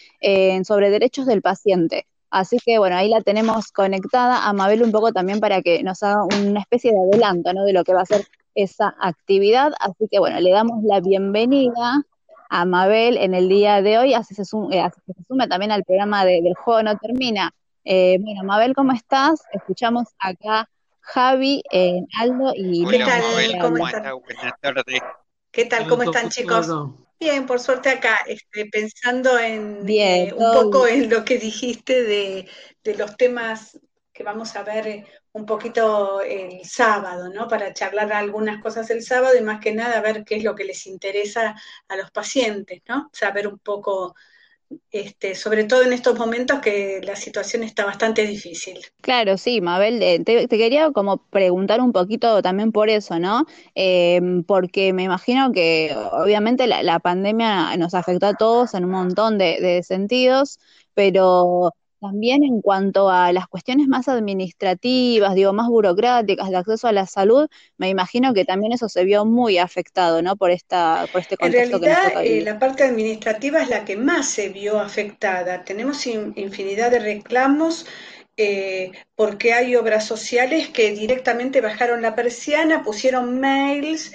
[0.64, 2.08] sobre derechos del paciente.
[2.30, 6.04] Así que bueno, ahí la tenemos conectada a Mabel un poco también para que nos
[6.04, 9.74] haga una especie de adelanto de lo que va a ser esa actividad.
[9.82, 12.02] Así que bueno, le damos la bienvenida
[12.56, 16.24] a Mabel en el día de hoy, así se, sume, eh, se también al programa
[16.24, 17.54] de, del juego no termina.
[17.84, 19.42] Eh, bueno, Mabel, ¿cómo estás?
[19.52, 20.70] Escuchamos acá
[21.02, 22.88] Javi, eh, Aldo y...
[22.88, 23.22] ¿Qué tal?
[23.60, 24.04] ¿Cómo, están?
[25.52, 25.88] ¿Qué tal?
[25.88, 26.68] ¿Cómo están chicos?
[27.20, 32.48] Bien, por suerte acá, este, pensando en Bien, un poco en lo que dijiste de,
[32.86, 33.78] de los temas
[34.16, 37.50] que vamos a ver un poquito el sábado, ¿no?
[37.50, 40.64] Para charlar algunas cosas el sábado y más que nada ver qué es lo que
[40.64, 41.54] les interesa
[41.90, 43.10] a los pacientes, ¿no?
[43.12, 44.16] Saber un poco,
[44.90, 48.80] este, sobre todo en estos momentos que la situación está bastante difícil.
[49.02, 53.44] Claro, sí, Mabel, eh, te, quería como preguntar un poquito también por eso, ¿no?
[53.76, 59.38] Eh, porque me imagino que obviamente la, pandemia nos afectó a todos en un montón
[59.38, 60.58] de sentidos,
[60.94, 61.74] pero
[62.06, 67.08] también en cuanto a las cuestiones más administrativas, digo, más burocráticas de acceso a la
[67.08, 70.36] salud, me imagino que también eso se vio muy afectado, ¿no?
[70.36, 73.98] Por esta, por este contexto en realidad, que eh, la parte administrativa es la que
[73.98, 75.64] más se vio afectada.
[75.64, 77.86] Tenemos infinidad de reclamos.
[78.38, 84.12] Eh, porque hay obras sociales que directamente bajaron la persiana, pusieron mails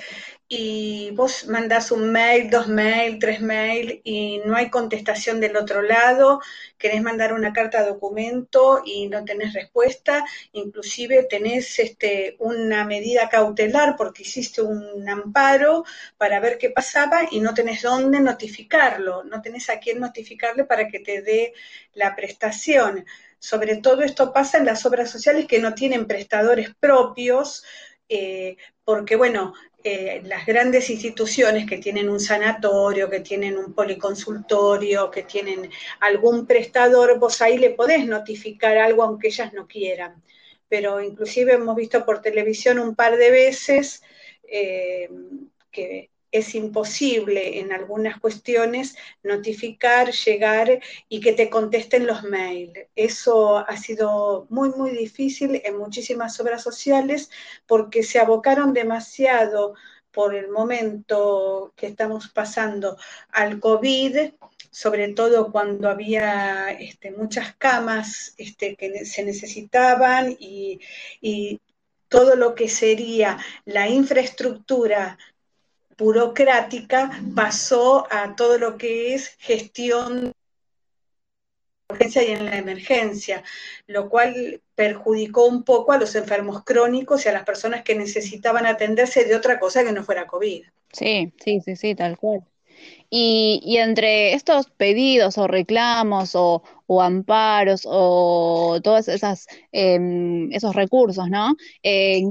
[0.52, 5.80] y vos mandás un mail, dos mail, tres mail y no hay contestación del otro
[5.80, 6.40] lado,
[6.76, 13.94] querés mandar una carta documento y no tenés respuesta, inclusive tenés este, una medida cautelar
[13.96, 15.84] porque hiciste un amparo
[16.18, 20.88] para ver qué pasaba y no tenés dónde notificarlo, no tenés a quién notificarle para
[20.88, 21.52] que te dé
[21.94, 23.06] la prestación.
[23.38, 27.62] Sobre todo esto pasa en las obras sociales que no tienen prestadores propios,
[28.08, 35.10] eh, porque bueno, eh, las grandes instituciones que tienen un sanatorio, que tienen un policonsultorio,
[35.10, 40.22] que tienen algún prestador, vos ahí le podés notificar algo aunque ellas no quieran.
[40.68, 44.02] Pero inclusive hemos visto por televisión un par de veces
[44.44, 45.08] eh,
[45.70, 52.72] que es imposible en algunas cuestiones notificar, llegar y que te contesten los mails.
[52.94, 57.30] Eso ha sido muy, muy difícil en muchísimas obras sociales
[57.66, 59.74] porque se abocaron demasiado
[60.12, 62.96] por el momento que estamos pasando
[63.30, 64.32] al COVID,
[64.70, 70.80] sobre todo cuando había este, muchas camas este, que se necesitaban y,
[71.20, 71.60] y
[72.08, 75.16] todo lo que sería la infraestructura
[76.00, 80.32] burocrática pasó a todo lo que es gestión
[81.90, 83.42] urgencia y en la emergencia,
[83.86, 88.64] lo cual perjudicó un poco a los enfermos crónicos y a las personas que necesitaban
[88.64, 90.64] atenderse de otra cosa que no fuera COVID.
[90.92, 92.44] Sí, sí, sí, sí, tal cual.
[93.10, 96.62] Y, entre estos pedidos o reclamos o,
[97.02, 101.56] amparos o todos esas, em, esos recursos, ¿no?
[101.82, 102.22] Eh,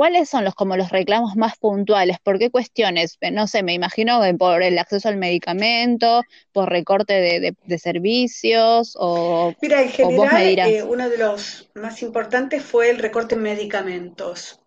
[0.00, 2.16] ¿Cuáles son los como los reclamos más puntuales?
[2.22, 3.18] ¿Por qué cuestiones?
[3.20, 9.52] Eh, no sé, me imagino por el acceso al medicamento, por recorte de, servicios o
[9.60, 14.62] Mira, en general eh, uno de los más importantes fue el recorte en medicamentos.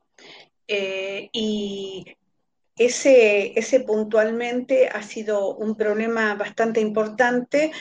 [0.67, 2.05] y
[2.75, 7.71] ese, ese puntualmente ha sido un problema bastante importante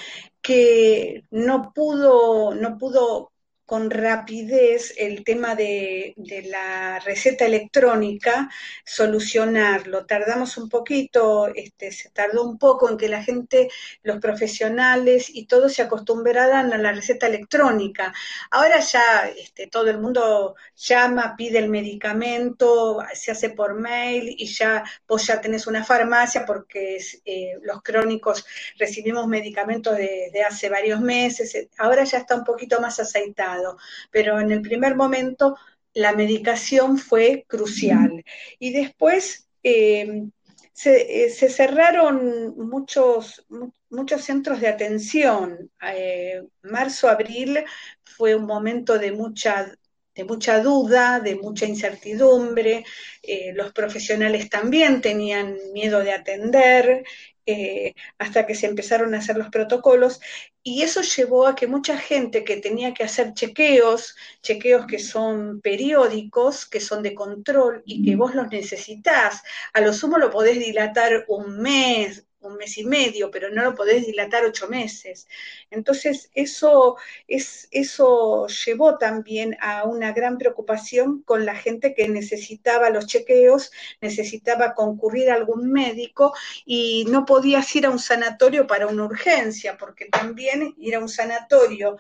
[0.41, 3.32] que no pudo, no pudo
[3.73, 8.51] con rapidez el tema de, la receta electrónica,
[8.85, 10.05] solucionarlo.
[10.05, 13.71] Tardamos un poquito, este, se tardó un poco en que la gente,
[14.03, 18.13] los profesionales y todos se acostumbraran a la receta electrónica.
[18.51, 24.49] Ahora ya este, todo el mundo llama, pide el medicamento, se hace por mail y
[24.49, 28.45] ya vos ya tenés una farmacia porque eh, los crónicos
[28.77, 31.69] recibimos medicamentos de hace varios meses.
[31.79, 33.62] Ahora ya está un poquito más aceitado
[34.11, 35.57] pero en el primer momento
[35.95, 38.25] la medicación fue crucial.
[38.59, 40.25] Y después eh,
[40.73, 43.47] se, cerraron muchos,
[43.91, 45.71] muchos centros de atención.
[45.83, 47.65] Eh, marzo, abril
[48.03, 49.73] fue un momento de mucha
[50.15, 52.85] de mucha duda, de mucha incertidumbre,
[53.23, 57.05] eh, los profesionales también tenían miedo de atender,
[57.47, 60.21] eh, hasta que se empezaron a hacer los protocolos,
[60.63, 65.61] y eso llevó a que mucha gente que tenía que hacer chequeos, chequeos que son
[65.61, 70.59] periódicos, que son de control y que vos los necesitas, a lo sumo lo podés
[70.59, 75.29] dilatar un mes, un mes y medio, pero no lo podés dilatar ocho meses.
[75.71, 76.97] Entonces, eso,
[77.29, 83.73] es, eso llevó también a una gran preocupación con la gente que necesitaba los chequeos,
[84.01, 89.77] necesitaba concurrir a algún médico y no podías ir a un sanatorio para una urgencia,
[89.77, 91.99] porque también ir a un sanatorio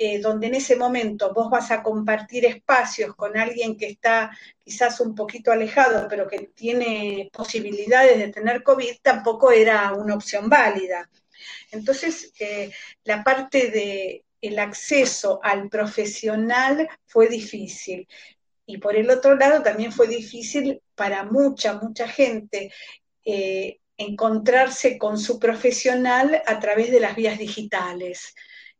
[0.00, 4.30] eh, donde en ese momento vos vas a compartir espacios con alguien que está
[4.64, 10.48] quizás un poquito alejado, pero que tiene posibilidades de tener COVID, tampoco era una opción
[10.48, 11.10] válida.
[11.72, 12.70] Entonces, eh,
[13.02, 18.06] la parte de el acceso al profesional fue difícil.
[18.66, 22.72] Y por el otro lado, también fue difícil para mucha, mucha gente
[23.24, 28.32] eh, encontrarse con su profesional a través de las vías digitales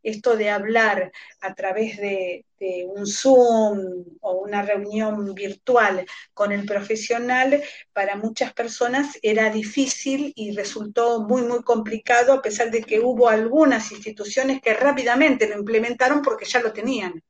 [0.03, 2.45] esto de hablar a través de,
[2.87, 10.57] un Zoom o una reunión virtual con el profesional, para muchas personas era difícil y
[10.57, 16.21] resultó muy, muy complicado, a pesar de que hubo algunas instituciones que rápidamente lo implementaron
[16.21, 17.23] porque ya lo tenían.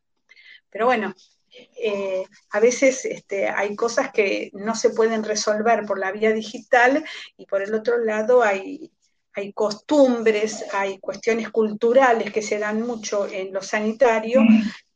[0.71, 1.15] Pero bueno,
[1.77, 7.05] eh, a veces este, hay cosas que no se pueden resolver por la vía digital
[7.37, 8.91] y por el otro lado hay
[9.35, 14.43] hay costumbres, hay cuestiones culturales que se dan mucho en lo sanitario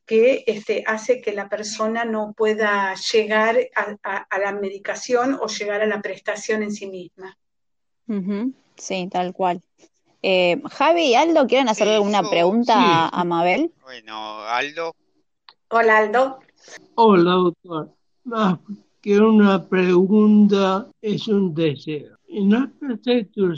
[0.05, 5.87] que este, hace que la persona no pueda llegar a, la medicación o llegar a
[5.87, 7.39] la prestación en sí misma.
[8.77, 9.63] Sí, tal cual.
[10.23, 13.73] Eh, Javi y Aldo, ¿quieren hacerle una pregunta a Mabel?
[13.83, 14.95] Bueno, Aldo.
[15.69, 16.41] Hola, Aldo.
[16.95, 17.95] Hola, doctor.
[18.25, 18.59] Más
[19.01, 22.12] que una pregunta es un deseo.
[22.35, 23.55] En el proyecto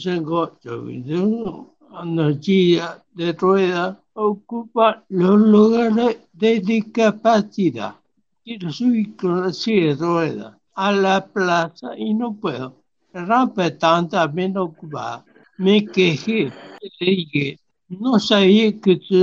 [2.17, 7.95] la silla de rueda ocupa los lugares de discapacidad.
[8.43, 12.83] Quiero subir con la de rueda a la plaza y no puedo.
[13.13, 15.25] El rampetán también ocupada.
[15.57, 17.59] Me quejé, le dije,
[17.89, 19.15] no sabía que tu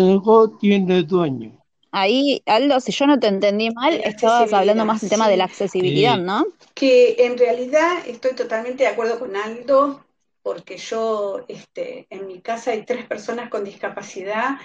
[0.60, 1.61] tiene dueño.
[1.91, 5.43] Ahí, Aldo, si yo no te entendí mal, estabas hablando más del tema de la
[5.43, 6.45] accesibilidad, ¿no?
[6.73, 10.06] Que en realidad estoy totalmente de acuerdo con Aldo,
[10.41, 14.58] porque yo, este, en mi casa hay tres personas con discapacidad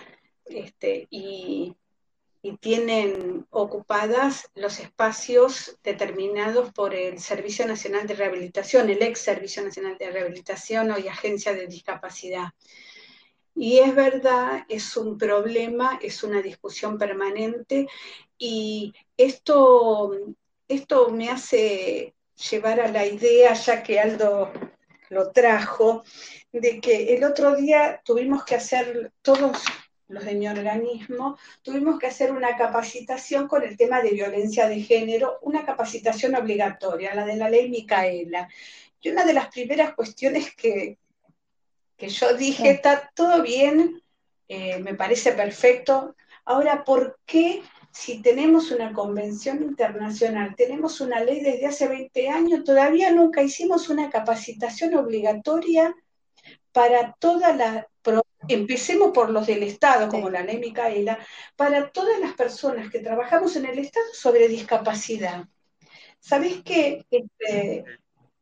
[0.46, 1.74] este, y,
[2.60, 9.98] tienen ocupadas los espacios determinados por el Servicio Nacional de Rehabilitación, el ex Servicio Nacional
[9.98, 12.50] de Rehabilitación o y Agencia de Discapacidad.
[13.56, 17.88] Y es verdad, es un problema, es una discusión permanente
[18.36, 20.14] y esto,
[20.68, 22.14] esto me hace
[22.50, 24.52] llevar a la idea, ya que Aldo
[25.08, 26.04] lo trajo,
[26.52, 29.64] de que el otro día tuvimos que hacer, todos
[30.08, 34.82] los de mi organismo, tuvimos que hacer una capacitación con el tema de violencia de
[34.82, 38.48] género, una capacitación obligatoria, la de la ley Micaela.
[39.00, 40.98] Y una de las primeras cuestiones que,
[41.96, 44.02] que yo dije, está todo bien,
[44.48, 46.14] eh, me parece perfecto.
[46.44, 47.62] Ahora, ¿por qué
[47.96, 53.88] si tenemos una convención internacional, tenemos una ley desde hace 20 años, todavía nunca hicimos
[53.88, 55.96] una capacitación obligatoria
[56.72, 57.88] para toda la,
[58.48, 61.18] empecemos por los del Estado, como la ley Micaela,
[61.56, 65.46] para todas las personas que trabajamos en el Estado sobre discapacidad.
[66.20, 67.04] ¿Sabés qué?
[67.10, 67.84] Este,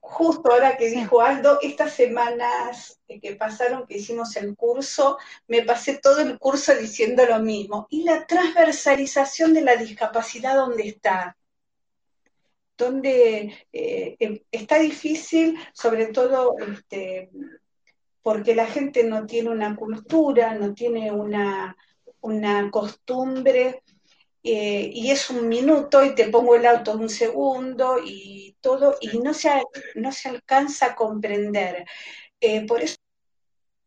[0.07, 5.99] justo ahora que dijo Aldo, estas semanas que pasaron que hicimos el curso, me pasé
[5.99, 7.87] todo el curso diciendo lo mismo.
[7.89, 11.37] Y la transversalización de la discapacidad, ¿dónde está?
[12.77, 17.31] Donde eh, em, está difícil, sobre todo este,
[18.23, 21.77] porque la gente no tiene una cultura, no tiene una,
[22.21, 23.83] una costumbre
[24.45, 29.19] eh, y es un minuto y te pongo el auto un segundo y todo, y
[29.19, 29.51] no se,
[29.95, 31.87] no se alcanza a comprender.
[32.41, 32.97] Eh, por eso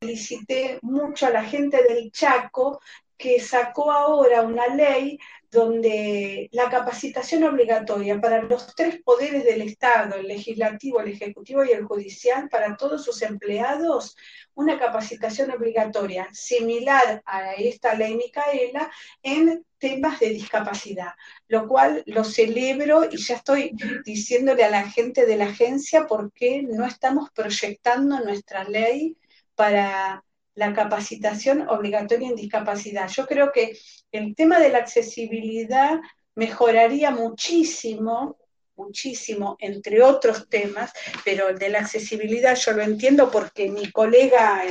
[0.01, 2.80] felicité mucho a la gente del Chaco
[3.18, 5.18] que sacó ahora una ley
[5.49, 11.72] donde la capacitación obligatoria para los tres poderes del Estado, el legislativo, el ejecutivo y
[11.72, 14.18] el judicial, para todos sus empleados,
[14.55, 18.91] una capacitación obligatoria similar a esta ley Micaela
[19.24, 21.13] en temas de discapacidad,
[21.47, 23.72] lo cual lo celebro y ya estoy
[24.03, 29.18] diciéndole a la gente de la agencia por qué no estamos proyectando nuestra ley
[29.55, 30.24] para
[30.58, 33.08] la capacitación obligatoria en discapacidad.
[33.10, 33.78] Yo creo que
[34.12, 35.99] el tema de la accesibilidad
[36.34, 38.38] mejoraría muchísimo,
[38.76, 40.91] muchísimo, entre otros temas,
[41.24, 44.64] pero el de la accesibilidad yo lo entiendo porque mi colega,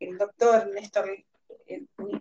[0.00, 1.14] el doctor Néstor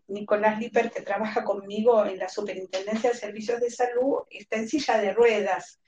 [0.08, 4.98] Nicolás Liper, que trabaja conmigo en la Superintendencia de Servicios de Salud, está en silla
[4.98, 5.80] de ruedas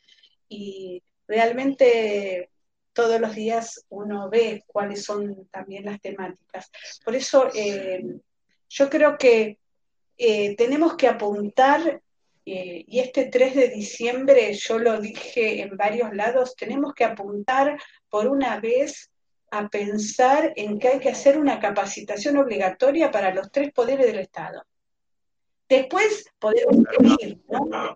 [0.47, 2.51] y realmente
[2.97, 6.71] todos los días uno ve cuáles son también las temáticas.
[7.05, 8.03] Por eso eh,
[8.67, 9.59] yo creo que
[10.17, 12.01] eh, tenemos que apuntar,
[12.43, 17.79] eh, y este 3 de diciembre yo lo dije en varios lados, tenemos que apuntar
[18.09, 19.11] por una vez
[19.51, 24.17] a pensar en que hay que hacer una capacitación obligatoria para los tres poderes del
[24.21, 24.65] Estado.
[25.69, 27.95] Después podemos seguir, ¿no?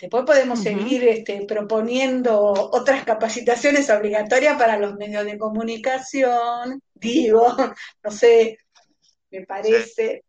[0.00, 7.54] Después podemos seguir este, proponiendo otras capacitaciones obligatorias para los medios de comunicación, digo,
[8.02, 8.58] no sé,
[9.30, 10.24] me parece.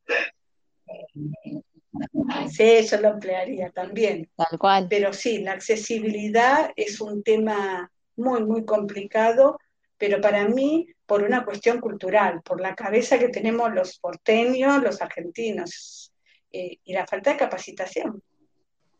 [2.50, 4.30] Sí, yo lo emplearía también.
[4.36, 4.88] Tal cual.
[4.90, 9.58] Pero sí, la accesibilidad es un tema muy, muy complicado,
[9.98, 15.02] pero para mí, por una cuestión cultural, por la cabeza que tenemos los porteños, los
[15.02, 16.12] argentinos,
[16.52, 18.22] eh, y la falta de capacitación.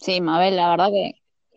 [0.02, 1.14] Sí, Mabel, la verdad que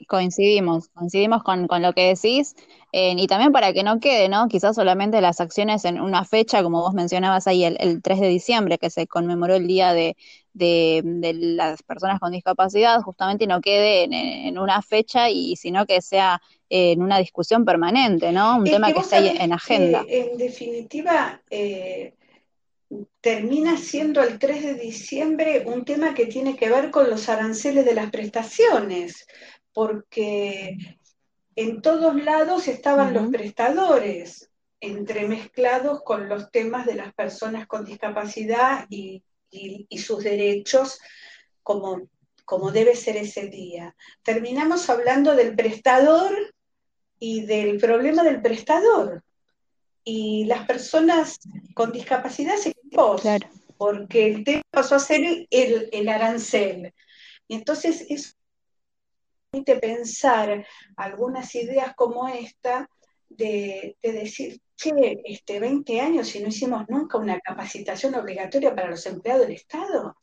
[0.07, 2.55] coincidimos, coincidimos con, con lo que decís,
[2.92, 4.49] eh, y también para que no quede, ¿no?
[4.49, 8.28] Quizás solamente las acciones en una fecha, como vos mencionabas ahí, el, el 3 de
[8.28, 10.14] diciembre, que se conmemoró el Día de,
[10.53, 16.42] de, las Personas con Discapacidad, justamente no quede en, una fecha, y sino que sea
[16.68, 18.59] en una discusión permanente, ¿no?
[18.59, 20.05] Un tema que, esté en agenda.
[20.07, 22.12] en definitiva, eh,
[23.20, 27.84] termina siendo el 3 de diciembre un tema que tiene que ver con los aranceles
[27.84, 29.26] de las prestaciones,
[29.72, 30.76] porque
[31.57, 38.86] en todos lados estaban los prestadores entremezclados con los temas de las personas con discapacidad
[38.90, 39.22] y,
[39.97, 40.99] sus derechos
[41.62, 42.09] como,
[42.45, 43.95] como debe ser ese día.
[44.22, 46.55] Terminamos hablando del prestador
[47.18, 49.22] y del problema del prestador
[50.05, 51.38] y las personas
[51.74, 52.73] con discapacidad se
[53.20, 53.49] claro.
[53.76, 56.95] porque el tema pasó a ser el, arancel.
[57.49, 58.32] Y entonces eso
[59.51, 60.66] permite pensar
[60.97, 62.88] algunas ideas como esta
[63.28, 64.90] de, decir, che,
[65.24, 70.16] este, 20 años y no hicimos nunca una capacitación obligatoria para los empleados del Estado,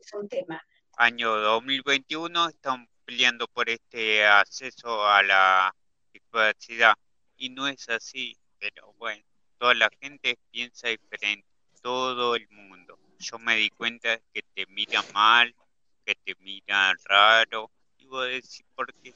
[0.00, 0.62] es un tema.
[0.96, 5.74] Año 2021 están peleando por este acceso a la
[6.12, 6.94] discapacidad
[7.36, 9.24] y no es así pero bueno,
[9.58, 11.48] toda la gente piensa diferente,
[11.82, 12.98] todo el mundo.
[13.18, 15.54] Yo me di cuenta que te miran mal,
[16.04, 19.14] que te miran raro, y voy a decir por qué.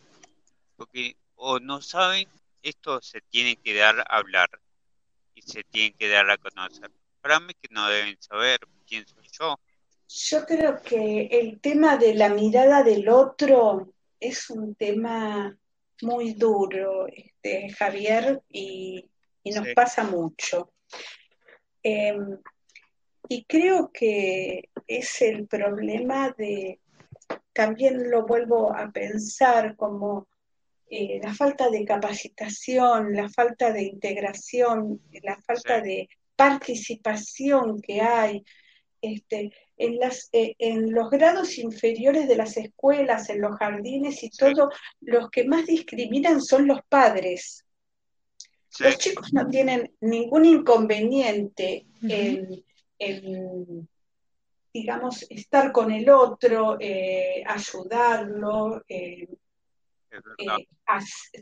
[0.77, 2.29] Porque o no saben,
[2.63, 4.51] esto se tiene que dar a hablar
[5.35, 6.91] y se tiene que dar a conocer.
[7.21, 9.59] Para mí que no deben saber quién soy yo.
[10.09, 15.57] Yo creo que el tema de la mirada del otro es un tema
[16.03, 19.09] muy duro, este, Javier, y
[19.45, 20.73] y nos pasa mucho.
[21.83, 22.39] Em,
[23.29, 26.81] y creo que es el problema de,
[27.53, 30.29] también lo vuelvo a pensar como
[30.91, 38.45] eh, la falta de capacitación, la falta de integración, la falta de participación que hay
[39.01, 44.31] este, en, las, eh, en los grados inferiores de las escuelas, en los jardines y
[44.31, 44.71] todo,
[45.01, 47.65] los que más discriminan son los padres.
[48.79, 52.65] Los chicos no tienen ningún inconveniente en,
[54.73, 59.29] digamos, estar con el otro, eh, ayudarlo, eh,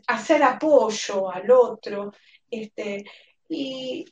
[0.07, 2.11] hacer apoyo al otro,
[2.49, 3.03] este,
[3.49, 4.05] y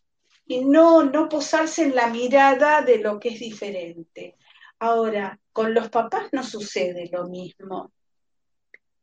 [0.52, 4.36] y no, no posarse en la mirada de lo que es diferente.
[4.80, 7.94] Ahora, con los papás no sucede lo mismo.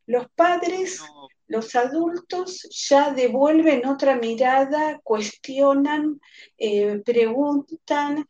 [0.05, 1.03] Los padres,
[1.49, 6.20] los adultos ya devuelven otra mirada, cuestionan,
[6.57, 8.28] eh, preguntan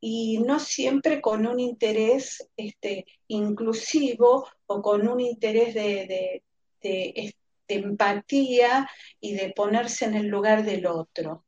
[0.00, 6.42] y no siempre con un interés este, inclusivo o con un interés de,
[6.80, 7.34] de
[7.68, 8.88] empatía
[9.20, 11.43] y de ponerse en el lugar del otro.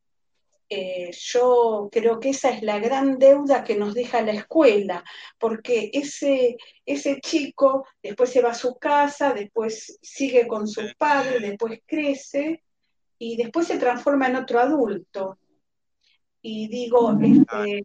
[0.68, 5.04] Eh, yo creo que esa es la gran deuda que nos deja la escuela,
[5.38, 11.40] porque ese, ese chico después se va a su casa, después sigue con sus padres,
[11.40, 12.64] después crece
[13.18, 15.38] y después se transforma en otro adulto.
[16.42, 17.84] Y digo, este,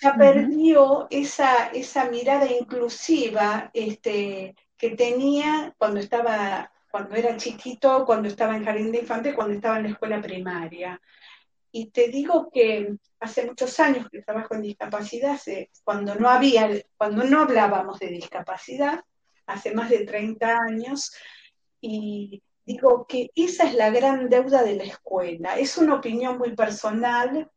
[0.00, 8.28] ya perdió esa, esa mirada inclusiva este, que tenía cuando estaba cuando era chiquito, cuando
[8.28, 11.00] estaba en jardín de infantes, cuando estaba en la escuela primaria.
[11.70, 15.38] Y te digo que hace muchos años que trabajo en discapacidad,
[15.84, 19.00] cuando no había, cuando no hablábamos de discapacidad,
[19.46, 21.12] hace más de 30 años,
[21.80, 25.58] y digo que esa es la gran deuda de la escuela.
[25.58, 27.50] Es una opinión muy personal,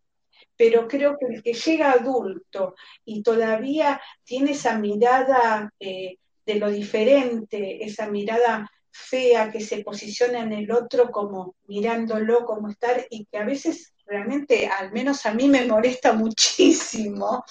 [0.55, 2.75] pero creo que el que llega adulto
[3.05, 10.41] y todavía tiene esa mirada eh, de lo diferente, esa mirada fea que se posiciona
[10.41, 15.33] en el otro como mirándolo como estar y que a veces realmente, al menos a
[15.33, 17.43] mí me molesta muchísimo,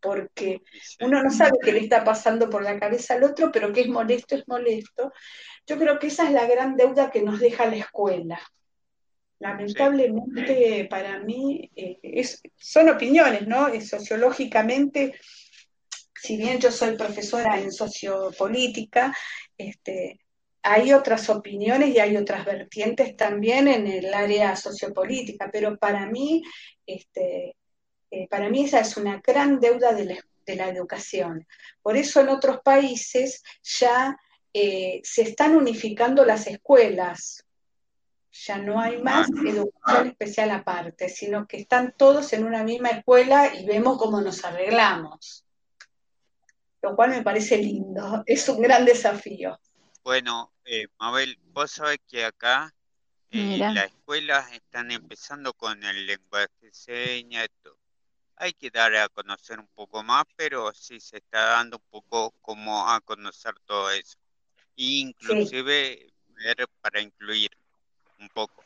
[0.00, 0.60] porque
[1.00, 3.88] uno no sabe qué le está pasando por la cabeza al otro, pero que es
[3.88, 5.12] molesto, es molesto.
[5.66, 8.38] Yo creo que esa es la gran deuda que nos deja la escuela.
[9.38, 13.68] Lamentablemente para mí eh, es, son opiniones, ¿no?
[13.80, 15.18] sociológicamente,
[16.14, 19.14] si bien yo soy profesora en sociopolítica,
[19.56, 20.20] este,
[20.66, 26.42] hay otras opiniones y hay otras vertientes también en el área sociopolítica, pero para mí,
[26.86, 27.54] este,
[28.10, 30.06] eh, para mí esa es una gran deuda de
[30.56, 31.46] la, educación.
[31.82, 34.18] Por eso en otros países ya
[34.54, 37.44] eh, se están unificando las escuelas.
[38.32, 43.54] Ya no hay más educación especial aparte, sino que están todos en una misma escuela
[43.54, 45.44] y vemos cómo nos arreglamos.
[46.80, 49.58] Lo cual me parece lindo, es un gran desafío.
[50.04, 52.74] Bueno, eh, Mabel, vos sabés que acá
[53.30, 57.48] eh, las escuelas están empezando con el lenguaje de señas.
[58.36, 62.34] Hay que dar a conocer un poco más, pero sí se está dando un poco
[62.42, 64.18] como a conocer todo eso.
[64.76, 67.50] Inclusive ver para incluir
[68.18, 68.64] un poco.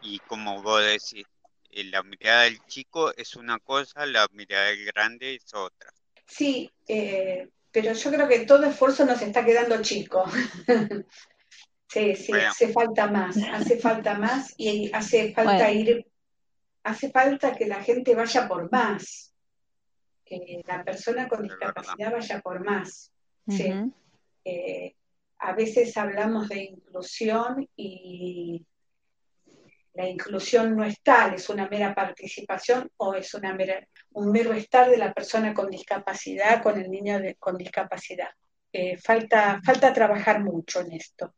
[0.00, 1.26] Y como vos decís,
[1.70, 5.92] eh, la mirada del chico es una cosa, la mirada del grande es otra.
[6.26, 10.24] Sí, eh, pero yo creo que todo esfuerzo nos está quedando chico.
[11.88, 16.06] sí, sí, hace falta más, hace falta más y hace falta ir,
[16.84, 19.34] hace falta que la gente vaya por más,
[20.24, 23.10] que la persona con discapacidad vaya por más.
[23.48, 23.72] Sí.
[24.44, 24.94] Eh,
[25.38, 28.64] a veces hablamos de inclusión y
[29.94, 34.52] la inclusión no es tal, es una mera participación o es una mera, un mero
[34.52, 38.28] estar de la persona con discapacidad, con el niño con discapacidad.
[38.72, 41.32] Eh, falta, falta trabajar mucho en esto.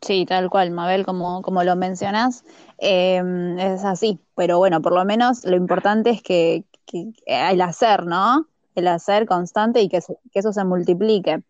[0.00, 2.44] Sí, tal cual, Mabel, como, como lo mencionas,
[2.78, 3.20] eh,
[3.58, 8.46] es así, pero bueno, por lo menos lo importante es que, que, el hacer, ¿no?
[8.74, 11.42] El hacer constante y que, que eso se multiplique.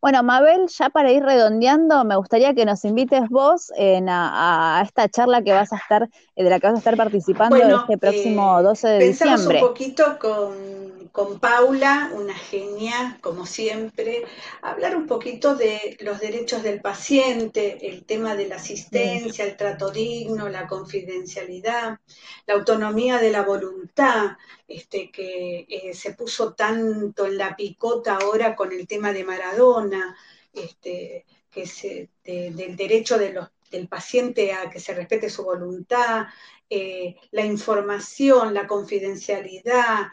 [0.00, 5.42] Bueno, Mabel, ya para ir redondeando, me gustaría que nos invites vos a, esta charla
[5.42, 8.86] que vas a estar, eh, de la que vas a estar participando este próximo 12
[8.86, 9.60] eh, de diciembre.
[9.60, 10.88] un poquito con
[11.18, 14.24] con Paula, una genia, como siempre,
[14.62, 19.90] hablar un poquito de los derechos del paciente, el tema de la asistencia, el trato
[19.90, 21.98] digno, la confidencialidad,
[22.46, 24.36] la autonomía de la voluntad,
[24.68, 30.16] este, que eh, se puso tanto en la picota ahora con el tema de Maradona,
[30.52, 36.26] este, que del derecho del paciente a que se respete su voluntad,
[36.70, 40.08] eh, la información, la confidencialidad,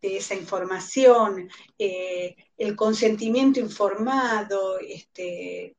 [0.00, 5.76] de esa información, eh, el consentimiento informado, este,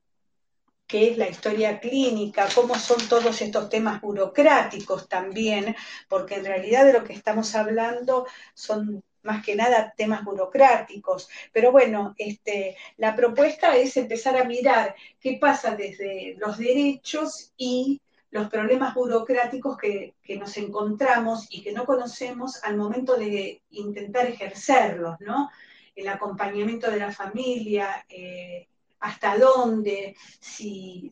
[0.91, 5.73] qué es la historia clínica, cómo son todos estos temas burocráticos también,
[6.09, 11.29] porque en realidad de lo que estamos hablando son más que nada temas burocráticos.
[11.53, 18.01] Pero bueno, este, la propuesta es empezar a mirar qué pasa desde los derechos y
[18.29, 25.19] los problemas burocráticos que, nos encontramos y que no conocemos al momento de intentar ejercerlos,
[25.19, 25.49] ¿no?
[25.95, 28.67] El acompañamiento de la familia, eh,
[29.01, 31.11] hasta dónde, si,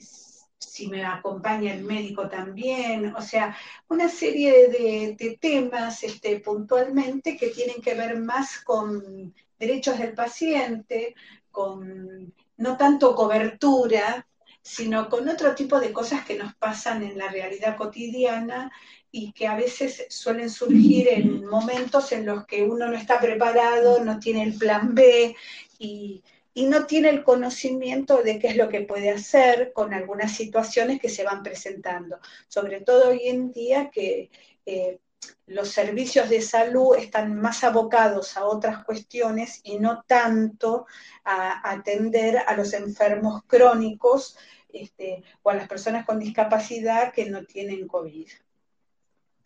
[0.58, 3.58] si me acompaña el médico también, o sea,
[3.90, 11.16] una serie de, temas este, puntualmente que tienen que ver más con derechos del paciente,
[11.52, 14.26] con no tanto cobertura,
[14.62, 18.72] sino con otro tipo de cosas que nos pasan en la realidad cotidiana
[19.12, 24.04] y que a veces suelen surgir en momentos en los que uno no está preparado,
[24.04, 25.36] no tiene el plan B
[25.80, 26.22] y,
[26.56, 31.10] no tiene el conocimiento de qué es lo que puede hacer con algunas situaciones que
[31.10, 32.20] se van presentando.
[32.48, 34.30] Sobre todo hoy en día que
[34.66, 35.00] eh,
[35.48, 40.86] los servicios de salud están más abocados a otras cuestiones y no tanto
[41.24, 44.38] a atender a los enfermos crónicos
[44.72, 48.30] este, o a las personas con discapacidad que no tienen COVID.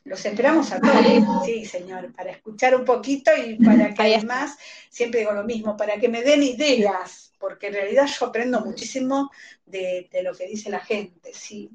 [0.06, 4.58] Los esperamos a todos, sí, señor, para escuchar un poquito y para que además,
[4.90, 9.32] siempre digo lo mismo, para que me den ideas, porque en realidad yo aprendo muchísimo
[9.66, 11.70] de, lo que dice la gente, sí,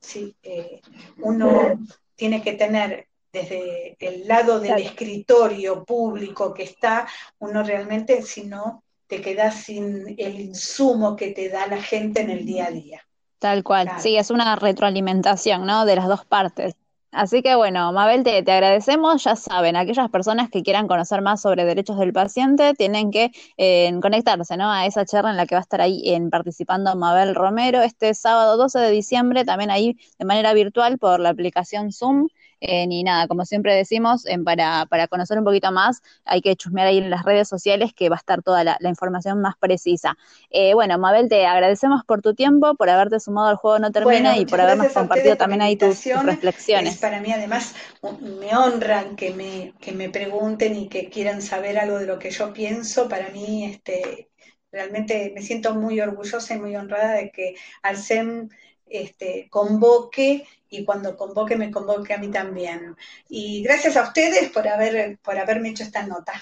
[0.00, 0.80] sí, eh,
[1.18, 1.78] uno
[2.16, 7.06] tiene que tener desde el lado del escritorio público que está,
[7.38, 12.30] uno realmente, si no, te quedas sin el insumo que te da la gente en
[12.30, 13.02] el día a día.
[13.38, 15.84] Tal cual, sí, es una retroalimentación, ¿no?
[15.84, 16.74] De las dos partes.
[17.10, 19.24] Así que bueno, Mabel, te, agradecemos.
[19.24, 23.92] Ya saben, aquellas personas que quieran conocer más sobre derechos del paciente tienen que eh,
[24.02, 24.70] conectarse ¿no?
[24.70, 28.12] a esa charla en la que va a estar ahí en, participando Mabel Romero este
[28.14, 32.28] sábado 12 de diciembre, también ahí de manera virtual por la aplicación Zoom.
[32.60, 36.88] Eh, ni nada, como siempre decimos, para, para, conocer un poquito más hay que chusmear
[36.88, 40.16] ahí en las redes sociales que va a estar toda la, información más precisa.
[40.50, 44.36] Eh, bueno, Mabel, te agradecemos por tu tiempo, por haberte sumado al juego No Termina
[44.38, 46.98] y por habernos compartido también ahí tus, reflexiones.
[46.98, 47.74] para mí además
[48.20, 52.30] me honran que me, que me pregunten y que quieran saber algo de lo que
[52.30, 53.08] yo pienso.
[53.08, 54.30] Para mí, este,
[54.72, 58.48] realmente me siento muy orgullosa y muy honrada de que Alcem
[58.90, 62.96] este, convoque y cuando convoque me convoque a mí también.
[63.28, 66.32] Y gracias a ustedes por, haber, por haberme hecho esta nota.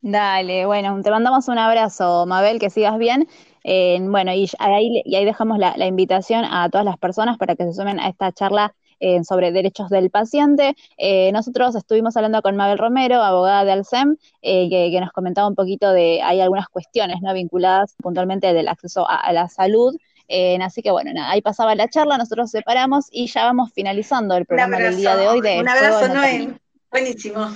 [0.00, 3.28] Dale, bueno, te mandamos un abrazo, Mabel, que sigas bien.
[3.64, 7.72] bueno, y ahí, y ahí dejamos la, invitación a todas las personas para que se
[7.72, 10.74] sumen a esta charla eh, sobre derechos del paciente.
[10.96, 15.54] Eh, nosotros estuvimos hablando con Mabel Romero, abogada de Alcem, eh, que, nos comentaba un
[15.54, 17.32] poquito de, hay algunas cuestiones ¿no?
[17.32, 19.94] vinculadas puntualmente del acceso a la salud
[20.62, 24.46] así que bueno, nada, ahí pasaba la charla, nosotros separamos y ya vamos finalizando el
[24.46, 25.40] programa del día de hoy.
[25.40, 26.54] De un abrazo, Noé.
[26.90, 27.48] Buenísimo.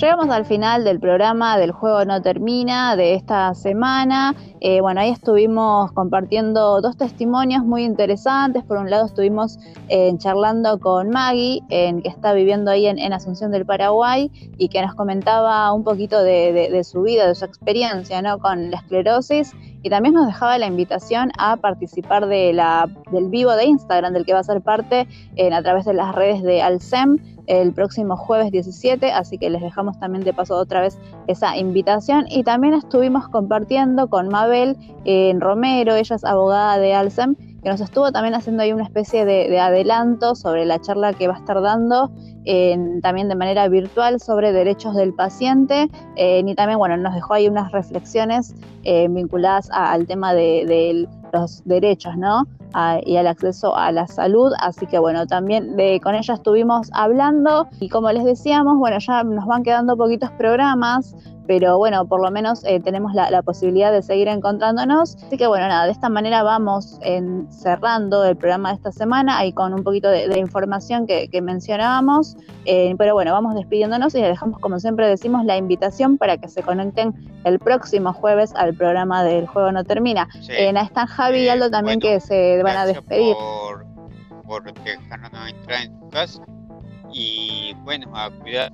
[0.00, 4.32] Llegamos al final del programa del juego no termina de esta semana.
[4.60, 8.62] Eh, bueno, ahí estuvimos compartiendo dos testimonios muy interesantes.
[8.62, 13.66] Por un lado estuvimos eh, charlando con Maggie, que está viviendo ahí en, Asunción del
[13.66, 18.76] Paraguay y que nos comentaba un poquito de, su vida, de su experiencia con la
[18.76, 19.52] esclerosis.
[19.82, 24.24] Y también nos dejaba la invitación a participar de la, del vivo de Instagram, del
[24.24, 25.08] que va a ser parte
[25.52, 27.18] a través de las redes de Alcem
[27.48, 32.26] el próximo jueves 17, así que les dejamos también de paso otra vez esa invitación.
[32.28, 37.80] Y también estuvimos compartiendo con Mabel en Romero, ella es abogada de Alzem, que nos
[37.80, 41.60] estuvo también haciendo ahí una especie de, adelanto sobre la charla que va a estar
[41.60, 42.12] dando
[43.02, 47.46] también de manera virtual sobre derechos del paciente eh, y también bueno nos dejó ahí
[47.46, 52.46] unas reflexiones eh, vinculadas al tema de, los derechos no
[53.04, 54.52] y al acceso a la salud.
[54.60, 59.24] Así que bueno, también de, con ella estuvimos hablando y como les decíamos, bueno, ya
[59.24, 61.14] nos van quedando poquitos programas
[61.48, 65.16] pero bueno, por lo menos eh, tenemos la, posibilidad de seguir encontrándonos.
[65.16, 67.00] Así que bueno, nada, de esta manera vamos
[67.48, 72.94] cerrando el programa de esta semana, ahí con un poquito de, información que, mencionábamos, eh,
[72.98, 76.62] pero bueno, vamos despidiéndonos y les dejamos, como siempre decimos, la invitación para que se
[76.62, 77.14] conecten
[77.44, 80.28] el próximo jueves al programa del Juego No Termina.
[80.50, 83.34] Eh, están Javi y Aldo también que se van a despedir.
[83.34, 83.86] Por,
[84.44, 86.42] por dejarnos entrar en su casa
[87.12, 88.72] y bueno, a cuidar.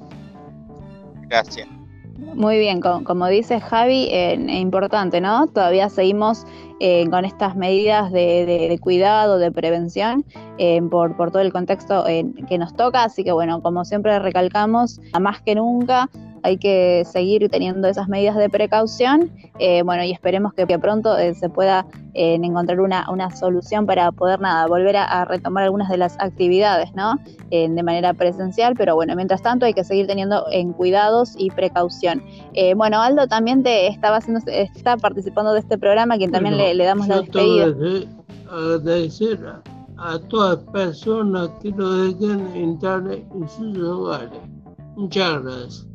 [1.29, 1.69] Gracias.
[2.17, 5.47] Muy bien, como, dice Javi, es importante, ¿no?
[5.49, 6.47] Todavía seguimos
[6.81, 10.25] eh, con estas medidas de, cuidado, de prevención,
[10.59, 15.01] eh, por, por, todo el contexto que nos toca, así que bueno, como siempre recalcamos,
[15.21, 16.09] más que nunca
[16.45, 21.35] hay que seguir teniendo esas medidas de precaución, eh, bueno, y esperemos que, pronto eh,
[21.35, 26.17] se pueda encontrar una, una, solución para poder, nada, volver a, retomar algunas de las
[26.21, 27.19] actividades, ¿no?
[27.51, 32.23] de manera presencial, pero bueno, mientras tanto hay que seguir teniendo en cuidados y precaución.
[32.77, 36.85] bueno, Aldo también te estaba haciendo, está participando de este programa, quien también le, le,
[36.85, 37.75] damos la despedida.
[38.49, 39.41] Agradecer
[39.97, 44.41] a todas personas que nos dejen entrar en sus hogares.
[44.97, 45.94] Muchas gracias.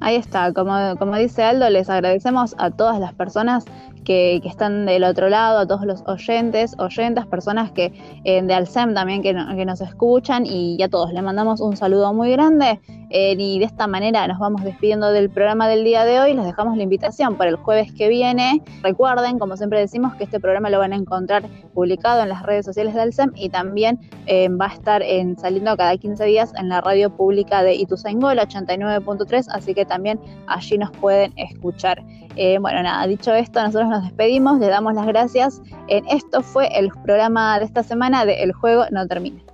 [0.00, 3.64] Ahí está, como, como dice Aldo, les agradecemos a todas las personas
[4.04, 7.92] que, están del otro lado, a todos los oyentes, oyentas, personas que
[8.24, 12.12] eh, de Alcem también que, que, nos escuchan y a todos les mandamos un saludo
[12.12, 12.80] muy grande.
[13.10, 16.44] Eh, y de esta manera nos vamos despidiendo del programa del día de hoy, les
[16.44, 18.60] dejamos la invitación para el jueves que viene.
[18.82, 22.66] Recuerden, como siempre decimos, que este programa lo van a encontrar publicado en las redes
[22.66, 26.68] sociales de Alcem y también eh, va a estar en, saliendo cada 15 días en
[26.68, 32.02] la radio pública de Ituzaingó, 89.3, así que también allí nos pueden escuchar.
[32.36, 35.62] Eh, bueno, nada, dicho esto, nosotros nos despedimos, le damos las gracias.
[35.88, 39.53] En esto fue el programa de esta semana de El Juego No Termina.